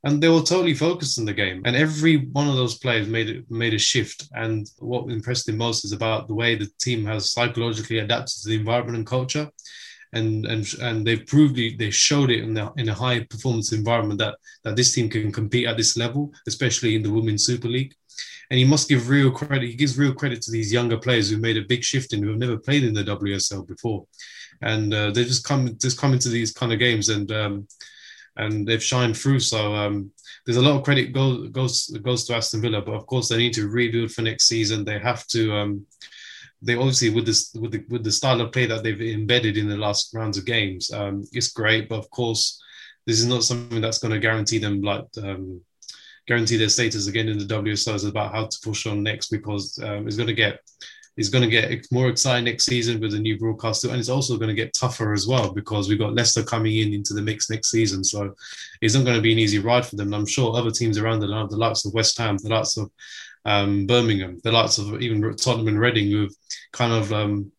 [0.04, 1.60] and they were totally focused on the game.
[1.66, 4.20] And every one of those players made made a shift.
[4.44, 8.50] And what impressed me most is about the way the team has psychologically adapted to
[8.50, 9.48] the environment and culture.
[10.14, 13.72] and and and they've proved it, they showed it in the, in a high performance
[13.72, 17.68] environment that that this team can compete at this level, especially in the Women's Super
[17.68, 17.94] League.
[18.50, 19.68] And he must give real credit.
[19.68, 22.30] He gives real credit to these younger players who made a big shift and who
[22.30, 24.06] have never played in the WSL before,
[24.62, 27.68] and uh, they just come just come into these kind of games and um,
[28.38, 29.40] and they've shined through.
[29.40, 30.12] So um,
[30.46, 33.38] there's a lot of credit goes goes goes to Aston Villa, but of course they
[33.38, 34.86] need to rebuild for next season.
[34.86, 35.54] They have to.
[35.54, 35.86] Um,
[36.62, 39.70] they obviously with this with the with the style of play that they've embedded in
[39.70, 41.90] the last rounds of games, um, it's great.
[41.90, 42.62] But of course,
[43.06, 45.62] this is not something that's going to guarantee them like um,
[46.28, 47.96] guarantee their status again in the WSL.
[47.96, 50.60] It's about how to push on next because um, it's going to get
[51.18, 54.38] it's going to get more exciting next season with the new broadcaster, and it's also
[54.38, 57.50] going to get tougher as well because we've got Leicester coming in into the mix
[57.50, 58.04] next season.
[58.04, 58.36] So
[58.82, 60.14] it's not going to be an easy ride for them.
[60.14, 62.92] I'm sure other teams around the, the likes of West Ham, the likes of
[63.46, 66.36] um, Birmingham, the likes of even Tottenham and Reading, who've
[66.72, 67.52] kind of um,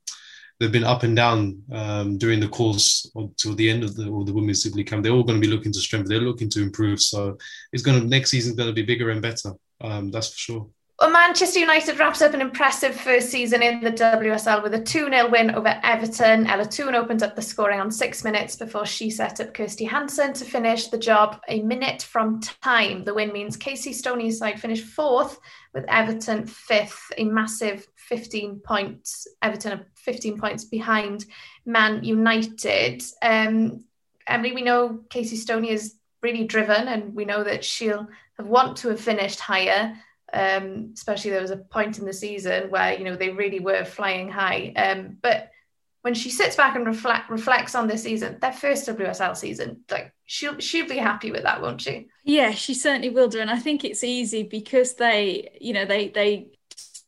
[0.59, 4.25] they've been up and down um, during the course until the end of the or
[4.25, 5.03] the women's Super League camp.
[5.03, 6.11] They're all going to be looking to strengthen.
[6.11, 7.01] They're looking to improve.
[7.01, 7.37] So
[7.73, 9.53] it's going to next season's going to be bigger and better.
[9.81, 10.71] Um, that's for sure.
[11.01, 15.09] Well, Manchester United wraps up an impressive first season in the WSL with a 2
[15.09, 16.49] 0 win over Everton.
[16.49, 20.33] Ella Toone opened up the scoring on six minutes before she set up Kirsty Hanson
[20.33, 23.05] to finish the job a minute from time.
[23.05, 25.39] The win means Casey Stoney's side finished fourth
[25.73, 29.29] with Everton fifth, a massive 15 points.
[29.41, 31.27] Everton are 15 points behind
[31.65, 33.05] Man United.
[33.23, 33.85] Um,
[34.27, 38.79] Emily, we know Casey Stoney is really driven and we know that she'll have want
[38.79, 39.97] to have finished higher
[40.33, 43.85] um, especially there was a point in the season where you know they really were
[43.85, 44.73] flying high.
[44.77, 45.51] Um, but
[46.03, 50.13] when she sits back and reflect, reflects on this season, their first WSL season, like
[50.27, 52.09] she'll she'll be happy with that, won't she?
[52.25, 56.09] Yeah, she certainly will do, and I think it's easy because they, you know, they
[56.09, 56.51] they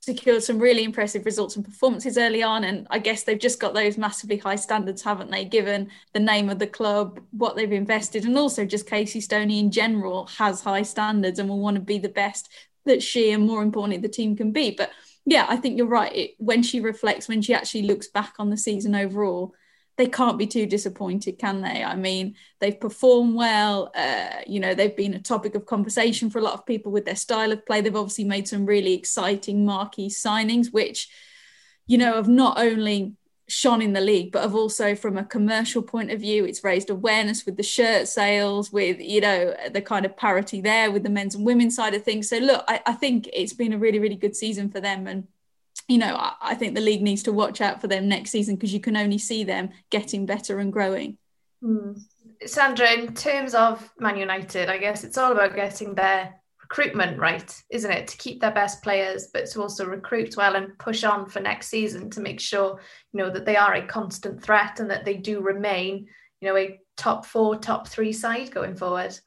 [0.03, 3.75] secured some really impressive results and performances early on, and I guess they've just got
[3.75, 5.45] those massively high standards, haven't they?
[5.45, 9.71] Given the name of the club, what they've invested, and also just Casey Stoney in
[9.71, 12.51] general has high standards and will want to be the best
[12.87, 14.71] that she and more importantly the team can be.
[14.71, 14.91] But
[15.27, 16.15] yeah i think you're right.
[16.15, 19.55] It, when she reflects when she actually looks back on the season overall
[19.97, 21.85] they can't be too disappointed can they?
[21.85, 23.93] I mean they've performed well.
[23.95, 27.05] Uh, you know they've been a topic of conversation for a lot of people with
[27.05, 27.81] their style of play.
[27.81, 31.09] They've obviously made some really exciting marquee signings which
[31.87, 33.15] you know have not only
[33.51, 36.89] shone in the league, but have also from a commercial point of view, it's raised
[36.89, 41.11] awareness with the shirt sales, with you know the kind of parity there with the
[41.11, 42.29] men's and women's side of things.
[42.29, 45.27] So look, I, I think it's been a really really good season for them, and
[45.89, 48.55] you know I, I think the league needs to watch out for them next season
[48.55, 51.19] because you can only see them getting better and growing.
[51.63, 52.01] Mm.
[52.47, 56.40] Sandra, in terms of Man United, I guess it's all about getting there
[56.71, 58.07] recruitment right, isn't it?
[58.09, 61.69] To keep their best players, but to also recruit well and push on for next
[61.69, 62.81] season to make sure,
[63.13, 66.07] you know, that they are a constant threat and that they do remain,
[66.41, 69.19] you know, a top four, top three side going forward.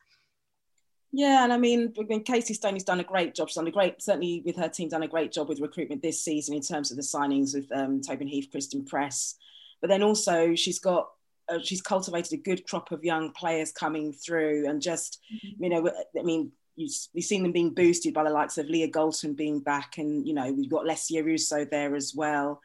[1.11, 3.49] Yeah, and I mean, I mean, Casey Stoney's done a great job.
[3.49, 6.21] She's done a great, certainly with her team, done a great job with recruitment this
[6.21, 9.35] season in terms of the signings with um, Tobin Heath, Christen Press.
[9.81, 11.09] But then also, she's got
[11.49, 15.63] uh, she's cultivated a good crop of young players coming through, and just mm-hmm.
[15.63, 18.87] you know, I mean, you, have seen them being boosted by the likes of Leah
[18.87, 22.61] Galton being back, and you know we've got Lesia Russo there as well.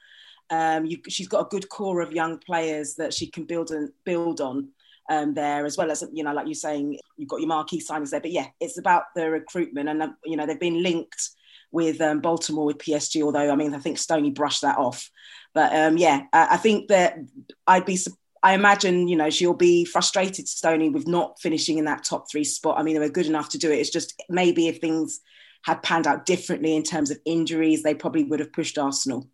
[0.51, 3.91] Um, you, she's got a good core of young players that she can build and
[4.05, 4.69] build on
[5.11, 8.11] um, there, as well as you know, like you're saying, you've got your marquee signings
[8.11, 8.21] there.
[8.21, 11.31] But yeah, it's about the recruitment, and you know they've been linked
[11.71, 13.23] with um, Baltimore with PSG.
[13.23, 15.11] Although I mean, I think Stoney brushed that off.
[15.55, 17.19] But um, yeah, I, I think that
[17.67, 17.99] I'd be
[18.43, 22.45] I imagine, you know, she'll be frustrated, Stoney, with not finishing in that top three
[22.45, 22.79] spot.
[22.79, 23.79] I mean, they were good enough to do it.
[23.79, 25.21] It's just maybe if things
[25.63, 29.29] had panned out differently in terms of injuries, they probably would have pushed Arsenal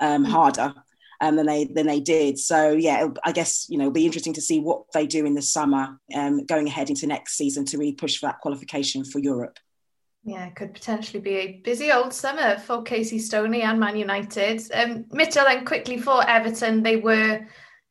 [0.00, 0.32] um, mm-hmm.
[0.32, 0.74] harder
[1.20, 2.38] um, than they than they did.
[2.38, 5.34] So yeah, I guess you know it'll be interesting to see what they do in
[5.34, 9.18] the summer, um, going ahead into next season to really push for that qualification for
[9.18, 9.58] Europe.
[10.22, 14.60] Yeah, it could potentially be a busy old summer for Casey Stoney and Man United.
[14.72, 17.46] Um, Mitul, then quickly for Everton, they were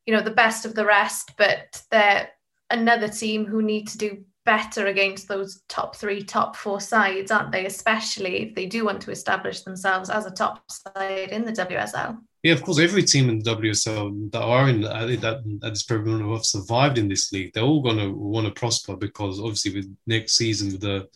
[0.09, 2.31] you know the best of the rest, but they're
[2.71, 7.51] another team who need to do better against those top three, top four sides, aren't
[7.51, 7.67] they?
[7.67, 12.17] Especially if they do want to establish themselves as a top side in the WSL.
[12.41, 15.83] Yeah, of course, every team in the WSL that are uh, in that at this
[15.83, 19.75] program have survived in this league, they're all going to want to prosper because obviously
[19.75, 21.07] with next season the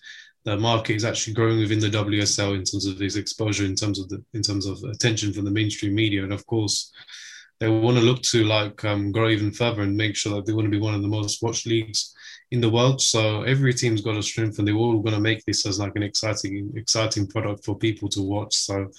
[0.43, 3.97] the market is actually growing within the WSL in terms of its exposure, in terms
[3.99, 6.91] of the in terms of attention from the mainstream media, and of course
[7.59, 10.53] they want to look to like um, grow even further and make sure that they
[10.53, 12.13] want to be one of the most watched leagues
[12.51, 13.01] in the world.
[13.01, 15.93] So every team's got a strength, and they're all going to make this as like
[15.95, 18.55] an exciting, exciting product for people to watch.
[18.55, 18.89] So,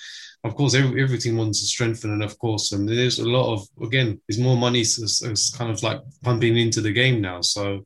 [0.44, 3.52] of course, every, every team wants to strengthen, and of course, and there's a lot
[3.52, 7.40] of again, there's more money is kind of like pumping into the game now.
[7.42, 7.84] So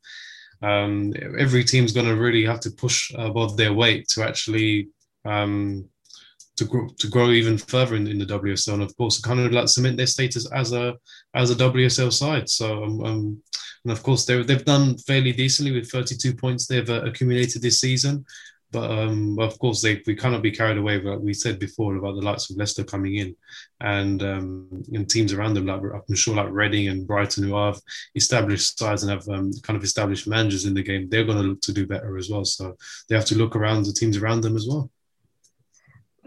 [0.62, 4.88] um, every team's going to really have to push above their weight to actually
[5.24, 5.88] um,
[6.58, 9.52] to grow to grow even further in, in the WSL, and of course, kind of
[9.52, 10.94] like cement their status as a
[11.34, 12.48] as a WSL side.
[12.48, 13.42] So, um, um
[13.84, 17.80] and of course, they they've done fairly decently with 32 points they've uh, accumulated this
[17.80, 18.24] season.
[18.70, 21.00] But um, of course, they we cannot be carried away.
[21.00, 23.34] Like we said before about the likes of Leicester coming in,
[23.80, 27.80] and um, and teams around them, like I'm sure, like Reading and Brighton, who have
[28.14, 31.44] established sides and have um, kind of established managers in the game, they're going to
[31.44, 32.44] look to do better as well.
[32.44, 32.76] So
[33.08, 34.90] they have to look around the teams around them as well.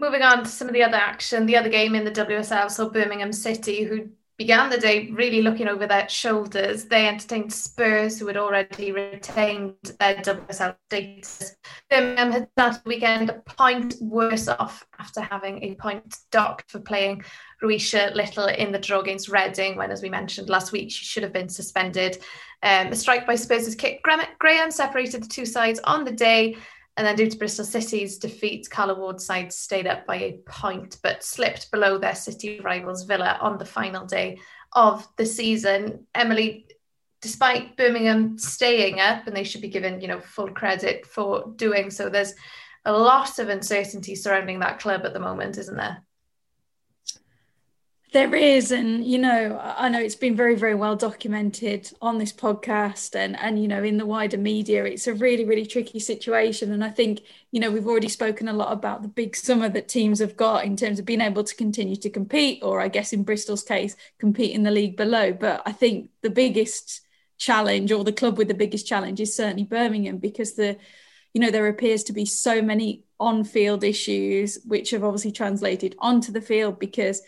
[0.02, 2.90] Moving on to some of the other action, the other game in the WSL, so
[2.90, 6.86] Birmingham City, who began the day really looking over their shoulders.
[6.86, 11.54] They entertained Spurs, who had already retained their WSL status.
[11.88, 16.80] Birmingham had started the weekend a point worse off after having a point docked for
[16.80, 17.22] playing
[17.62, 21.22] Ruesha Little in the draw against Reading, when, as we mentioned last week, she should
[21.22, 22.18] have been suspended.
[22.64, 26.56] Um, a strike by Spurs' Kit Graham separated the two sides on the day.
[26.96, 30.98] And then due to Bristol City's defeat, Carla Ward's side stayed up by a point,
[31.02, 34.38] but slipped below their city rivals Villa on the final day
[34.74, 36.06] of the season.
[36.14, 36.66] Emily,
[37.22, 41.90] despite Birmingham staying up, and they should be given, you know, full credit for doing
[41.90, 42.34] so, there's
[42.84, 46.02] a lot of uncertainty surrounding that club at the moment, isn't there?
[48.12, 52.30] There is, and you know, I know it's been very, very well documented on this
[52.30, 56.72] podcast, and and you know, in the wider media, it's a really, really tricky situation.
[56.72, 59.88] And I think you know we've already spoken a lot about the big summer that
[59.88, 63.14] teams have got in terms of being able to continue to compete, or I guess
[63.14, 65.32] in Bristol's case, compete in the league below.
[65.32, 67.00] But I think the biggest
[67.38, 70.76] challenge, or the club with the biggest challenge, is certainly Birmingham because the
[71.32, 76.30] you know there appears to be so many on-field issues which have obviously translated onto
[76.30, 77.22] the field because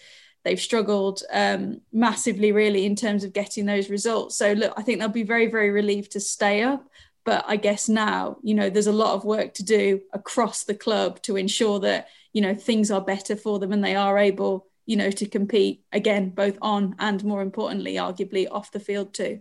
[0.45, 4.37] they've struggled um, massively, really, in terms of getting those results.
[4.37, 6.89] So, look, I think they'll be very, very relieved to stay up.
[7.25, 10.75] But I guess now, you know, there's a lot of work to do across the
[10.75, 14.67] club to ensure that, you know, things are better for them and they are able,
[14.85, 19.41] you know, to compete again, both on and more importantly, arguably off the field too.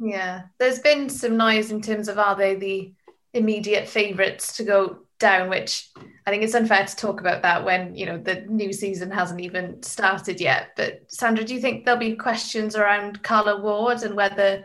[0.00, 2.94] Yeah, there's been some noise in terms of are they the
[3.32, 5.88] immediate favourites to go down, which
[6.26, 9.40] I think it's unfair to talk about that when you know the new season hasn't
[9.40, 10.70] even started yet.
[10.76, 14.64] But Sandra, do you think there'll be questions around Carla Ward and whether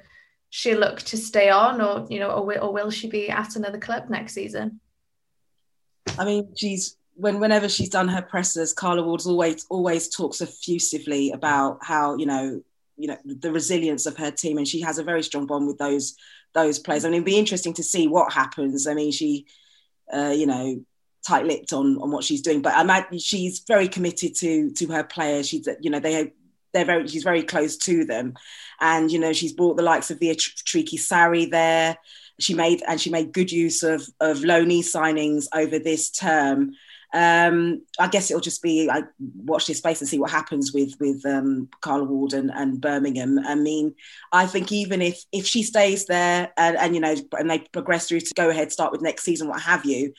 [0.50, 3.56] she'll look to stay on, or you know, or will, or will she be at
[3.56, 4.80] another club next season?
[6.18, 11.32] I mean, she's when whenever she's done her presses, Carla Ward's always always talks effusively
[11.32, 12.62] about how you know
[12.98, 15.78] you know the resilience of her team, and she has a very strong bond with
[15.78, 16.16] those
[16.54, 17.06] those players.
[17.06, 18.88] I mean, it'd be interesting to see what happens.
[18.88, 19.46] I mean, she
[20.14, 20.82] uh, you know,
[21.28, 22.62] tight-lipped on on what she's doing.
[22.62, 25.48] But I imagine she's very committed to to her players.
[25.48, 26.34] She's you know they
[26.74, 28.34] they're very she's very close to them,
[28.80, 31.98] and you know she's brought the likes of Veatriki Sarri there.
[32.40, 36.74] She made and she made good use of of loanee signings over this term.
[37.16, 40.94] Um, I guess it'll just be I watch this space and see what happens with
[41.00, 43.40] with um, Carla Ward and, and Birmingham.
[43.40, 43.96] I mean,
[44.34, 48.10] I think even if if she stays there and, and you know and they progress
[48.10, 50.14] through to go ahead start with next season, what have you,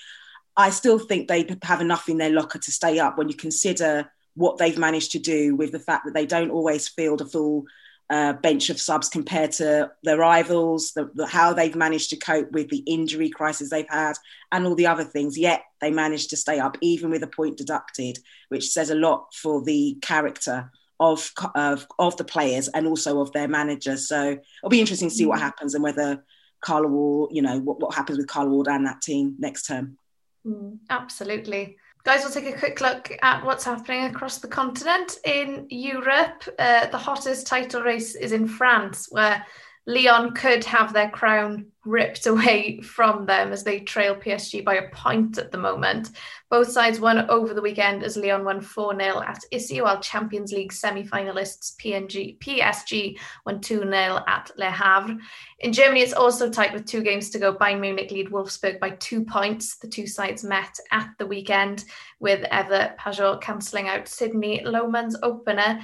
[0.57, 4.11] I still think they have enough in their locker to stay up when you consider
[4.34, 7.66] what they've managed to do with the fact that they don't always field a full
[8.11, 12.51] uh, bench of subs compared to their rivals, the, the, how they've managed to cope
[12.53, 14.15] with the injury crisis they've had,
[14.53, 15.37] and all the other things.
[15.37, 19.35] Yet they managed to stay up, even with a point deducted, which says a lot
[19.35, 24.09] for the character of of, of the players and also of their managers.
[24.09, 25.43] So it'll be interesting to see what mm.
[25.43, 26.25] happens and whether
[26.61, 29.99] Carla Ward, you know, what, what happens with Carla Ward and that team next term.
[30.47, 31.77] Mm, absolutely.
[32.07, 35.19] Guys, we'll take a quick look at what's happening across the continent.
[35.25, 39.45] In Europe, uh, the hottest title race is in France, where
[39.87, 44.91] Lyon could have their crown ripped away from them as they trail PSG by a
[44.91, 46.11] point at the moment.
[46.51, 50.53] Both sides won over the weekend as Lyon won 4 0 at Issy, while Champions
[50.53, 55.18] League semi finalists PSG won 2 0 at Le Havre.
[55.61, 57.55] In Germany, it's also tight with two games to go.
[57.55, 59.78] Bayern Munich lead Wolfsburg by two points.
[59.78, 61.84] The two sides met at the weekend
[62.18, 65.80] with Ewa Pajor cancelling out Sydney Lohmann's opener.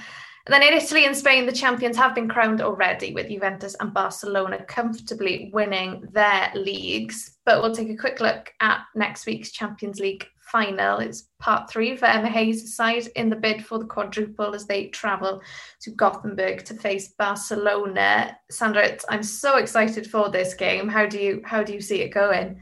[0.46, 3.94] And then in Italy and Spain, the champions have been crowned already, with Juventus and
[3.94, 7.38] Barcelona comfortably winning their leagues.
[7.44, 10.98] But we'll take a quick look at next week's Champions League final.
[10.98, 14.88] It's part three for Emma Hayes' side in the bid for the quadruple as they
[14.88, 15.40] travel
[15.80, 18.36] to Gothenburg to face Barcelona.
[18.50, 20.88] Sandra, I'm so excited for this game.
[20.88, 22.60] How do you how do you see it going?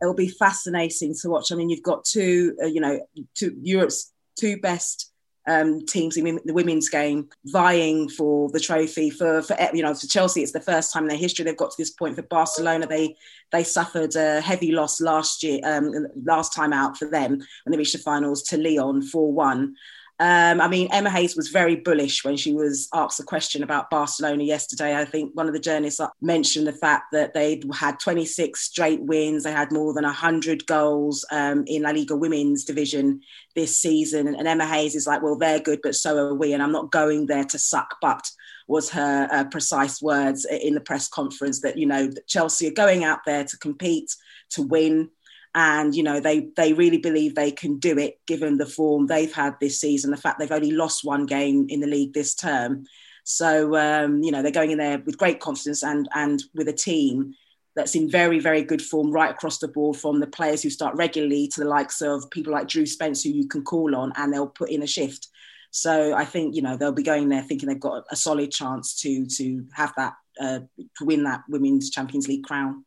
[0.00, 1.52] It'll be fascinating to watch.
[1.52, 5.11] I mean, you've got two, uh, you know, two Europe's two best
[5.46, 9.10] um, teams in the women's game vying for the trophy.
[9.10, 11.70] For, for you know, for Chelsea, it's the first time in their history they've got
[11.70, 12.16] to this point.
[12.16, 13.16] For Barcelona, they
[13.50, 15.92] they suffered a heavy loss last year, um,
[16.24, 19.74] last time out for them when they reached the finals to Lyon four one.
[20.22, 23.90] Um, I mean, Emma Hayes was very bullish when she was asked a question about
[23.90, 24.96] Barcelona yesterday.
[24.96, 29.42] I think one of the journalists mentioned the fact that they'd had 26 straight wins.
[29.42, 33.20] They had more than 100 goals um, in La Liga women's division
[33.56, 34.28] this season.
[34.28, 36.52] And, Emma Hayes is like, well, they're good, but so are we.
[36.52, 38.24] And I'm not going there to suck but
[38.68, 42.74] was her uh, precise words in the press conference that, you know, that Chelsea are
[42.74, 44.14] going out there to compete,
[44.50, 45.10] to win
[45.54, 49.32] and you know they they really believe they can do it given the form they've
[49.32, 52.84] had this season the fact they've only lost one game in the league this term
[53.24, 56.72] so um, you know they're going in there with great confidence and and with a
[56.72, 57.34] team
[57.76, 60.94] that's in very very good form right across the board from the players who start
[60.96, 64.32] regularly to the likes of people like Drew Spence who you can call on and
[64.32, 65.28] they'll put in a shift
[65.72, 68.94] so I think you know they'll be going there thinking they've got a solid chance
[69.00, 70.60] to to have that uh,
[70.98, 72.84] to win that women's Champions League crown.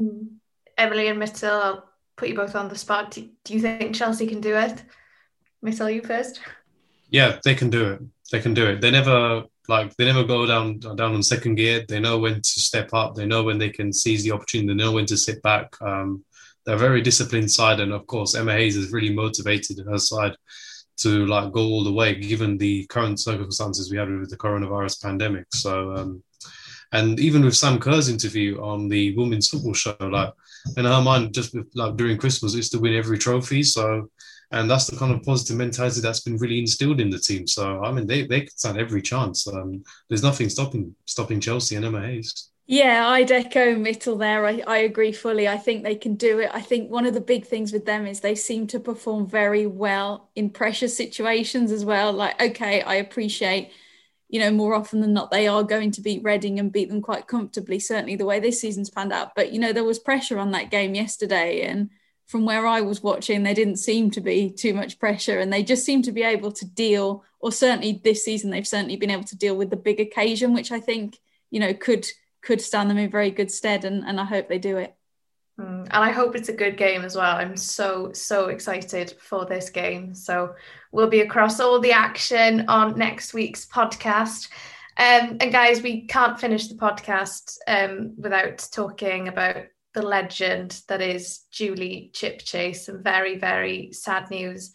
[0.00, 0.28] Mm.
[0.76, 1.82] Emily and Mitul,
[2.18, 3.12] put you both on the spot.
[3.12, 4.82] Do, do you think Chelsea can do it?
[5.76, 6.40] Tell you first?
[7.10, 8.00] Yeah, they can do it.
[8.30, 8.80] They can do it.
[8.80, 11.84] They never like they never go down down on second gear.
[11.88, 13.14] They know when to step up.
[13.14, 14.68] They know when they can seize the opportunity.
[14.68, 15.74] They know when to sit back.
[15.80, 16.24] Um,
[16.64, 20.36] they're a very disciplined side, and of course, Emma Hayes is really motivated her side
[20.98, 25.02] to like go all the way, given the current circumstances we had with the coronavirus
[25.02, 25.46] pandemic.
[25.54, 26.22] So, um,
[26.92, 30.32] and even with Sam Kerr's interview on the women's football show, like
[30.76, 33.62] in her mind, just like during Christmas, is to win every trophy.
[33.62, 34.10] So,
[34.50, 37.46] and that's the kind of positive mentality that's been really instilled in the team.
[37.46, 39.46] So, I mean, they they stand every chance.
[39.46, 42.50] Um, there's nothing stopping stopping Chelsea and Emma Hayes.
[42.70, 44.44] Yeah, I'd echo Mitul there.
[44.44, 45.48] I, I agree fully.
[45.48, 46.50] I think they can do it.
[46.52, 49.66] I think one of the big things with them is they seem to perform very
[49.66, 52.12] well in pressure situations as well.
[52.12, 53.72] Like, okay, I appreciate
[54.28, 57.00] you know, more often than not, they are going to beat Reading and beat them
[57.00, 59.34] quite comfortably, certainly the way this season's panned out.
[59.34, 61.62] But, you know, there was pressure on that game yesterday.
[61.62, 61.88] And
[62.26, 65.38] from where I was watching, there didn't seem to be too much pressure.
[65.38, 68.96] And they just seem to be able to deal, or certainly this season, they've certainly
[68.96, 71.18] been able to deal with the big occasion, which I think,
[71.50, 72.06] you know, could
[72.42, 73.84] could stand them in very good stead.
[73.84, 74.94] And, and I hope they do it.
[75.58, 77.36] Mm, and I hope it's a good game as well.
[77.36, 80.14] I'm so, so excited for this game.
[80.14, 80.54] So
[80.92, 84.48] we'll be across all the action on next week's podcast.
[84.96, 91.00] Um, and guys, we can't finish the podcast um, without talking about the legend that
[91.00, 92.76] is Julie Chipchase.
[92.76, 94.72] Some very, very sad news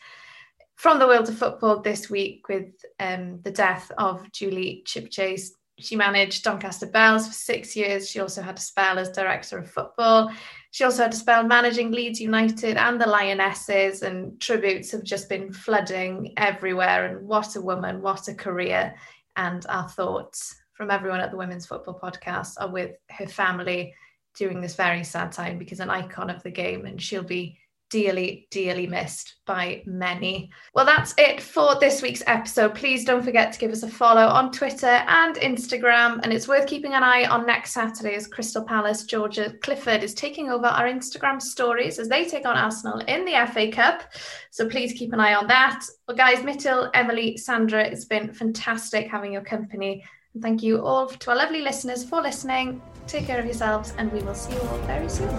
[0.75, 5.51] from the world of football this week with um, the death of Julie Chipchase.
[5.79, 8.09] She managed Doncaster Belles for six years.
[8.09, 10.31] She also had a spell as director of football.
[10.71, 15.29] She also had a spell managing Leeds United and the Lionesses, and tributes have just
[15.29, 17.05] been flooding everywhere.
[17.05, 18.93] And what a woman, what a career.
[19.35, 23.93] And our thoughts from everyone at the Women's Football Podcast are with her family
[24.35, 27.57] during this very sad time because an icon of the game, and she'll be
[27.93, 30.49] dearly, dearly missed by many.
[30.73, 32.73] Well, that's it for this week's episode.
[32.73, 36.19] Please don't forget to give us a follow on Twitter and Instagram.
[36.23, 40.15] And it's worth keeping an eye on next Saturday as Crystal Palace Georgia Clifford is
[40.15, 44.11] taking over our Instagram stories as they take on Arsenal in the FA Cup.
[44.49, 45.85] So please keep an eye on that.
[46.07, 50.03] Well, guys, Mitul, Emily, Sandra, it's been fantastic having your company.
[50.33, 52.81] And thank you all to our lovely listeners for listening.
[53.05, 55.29] Take care of yourselves, and we will see you all very soon.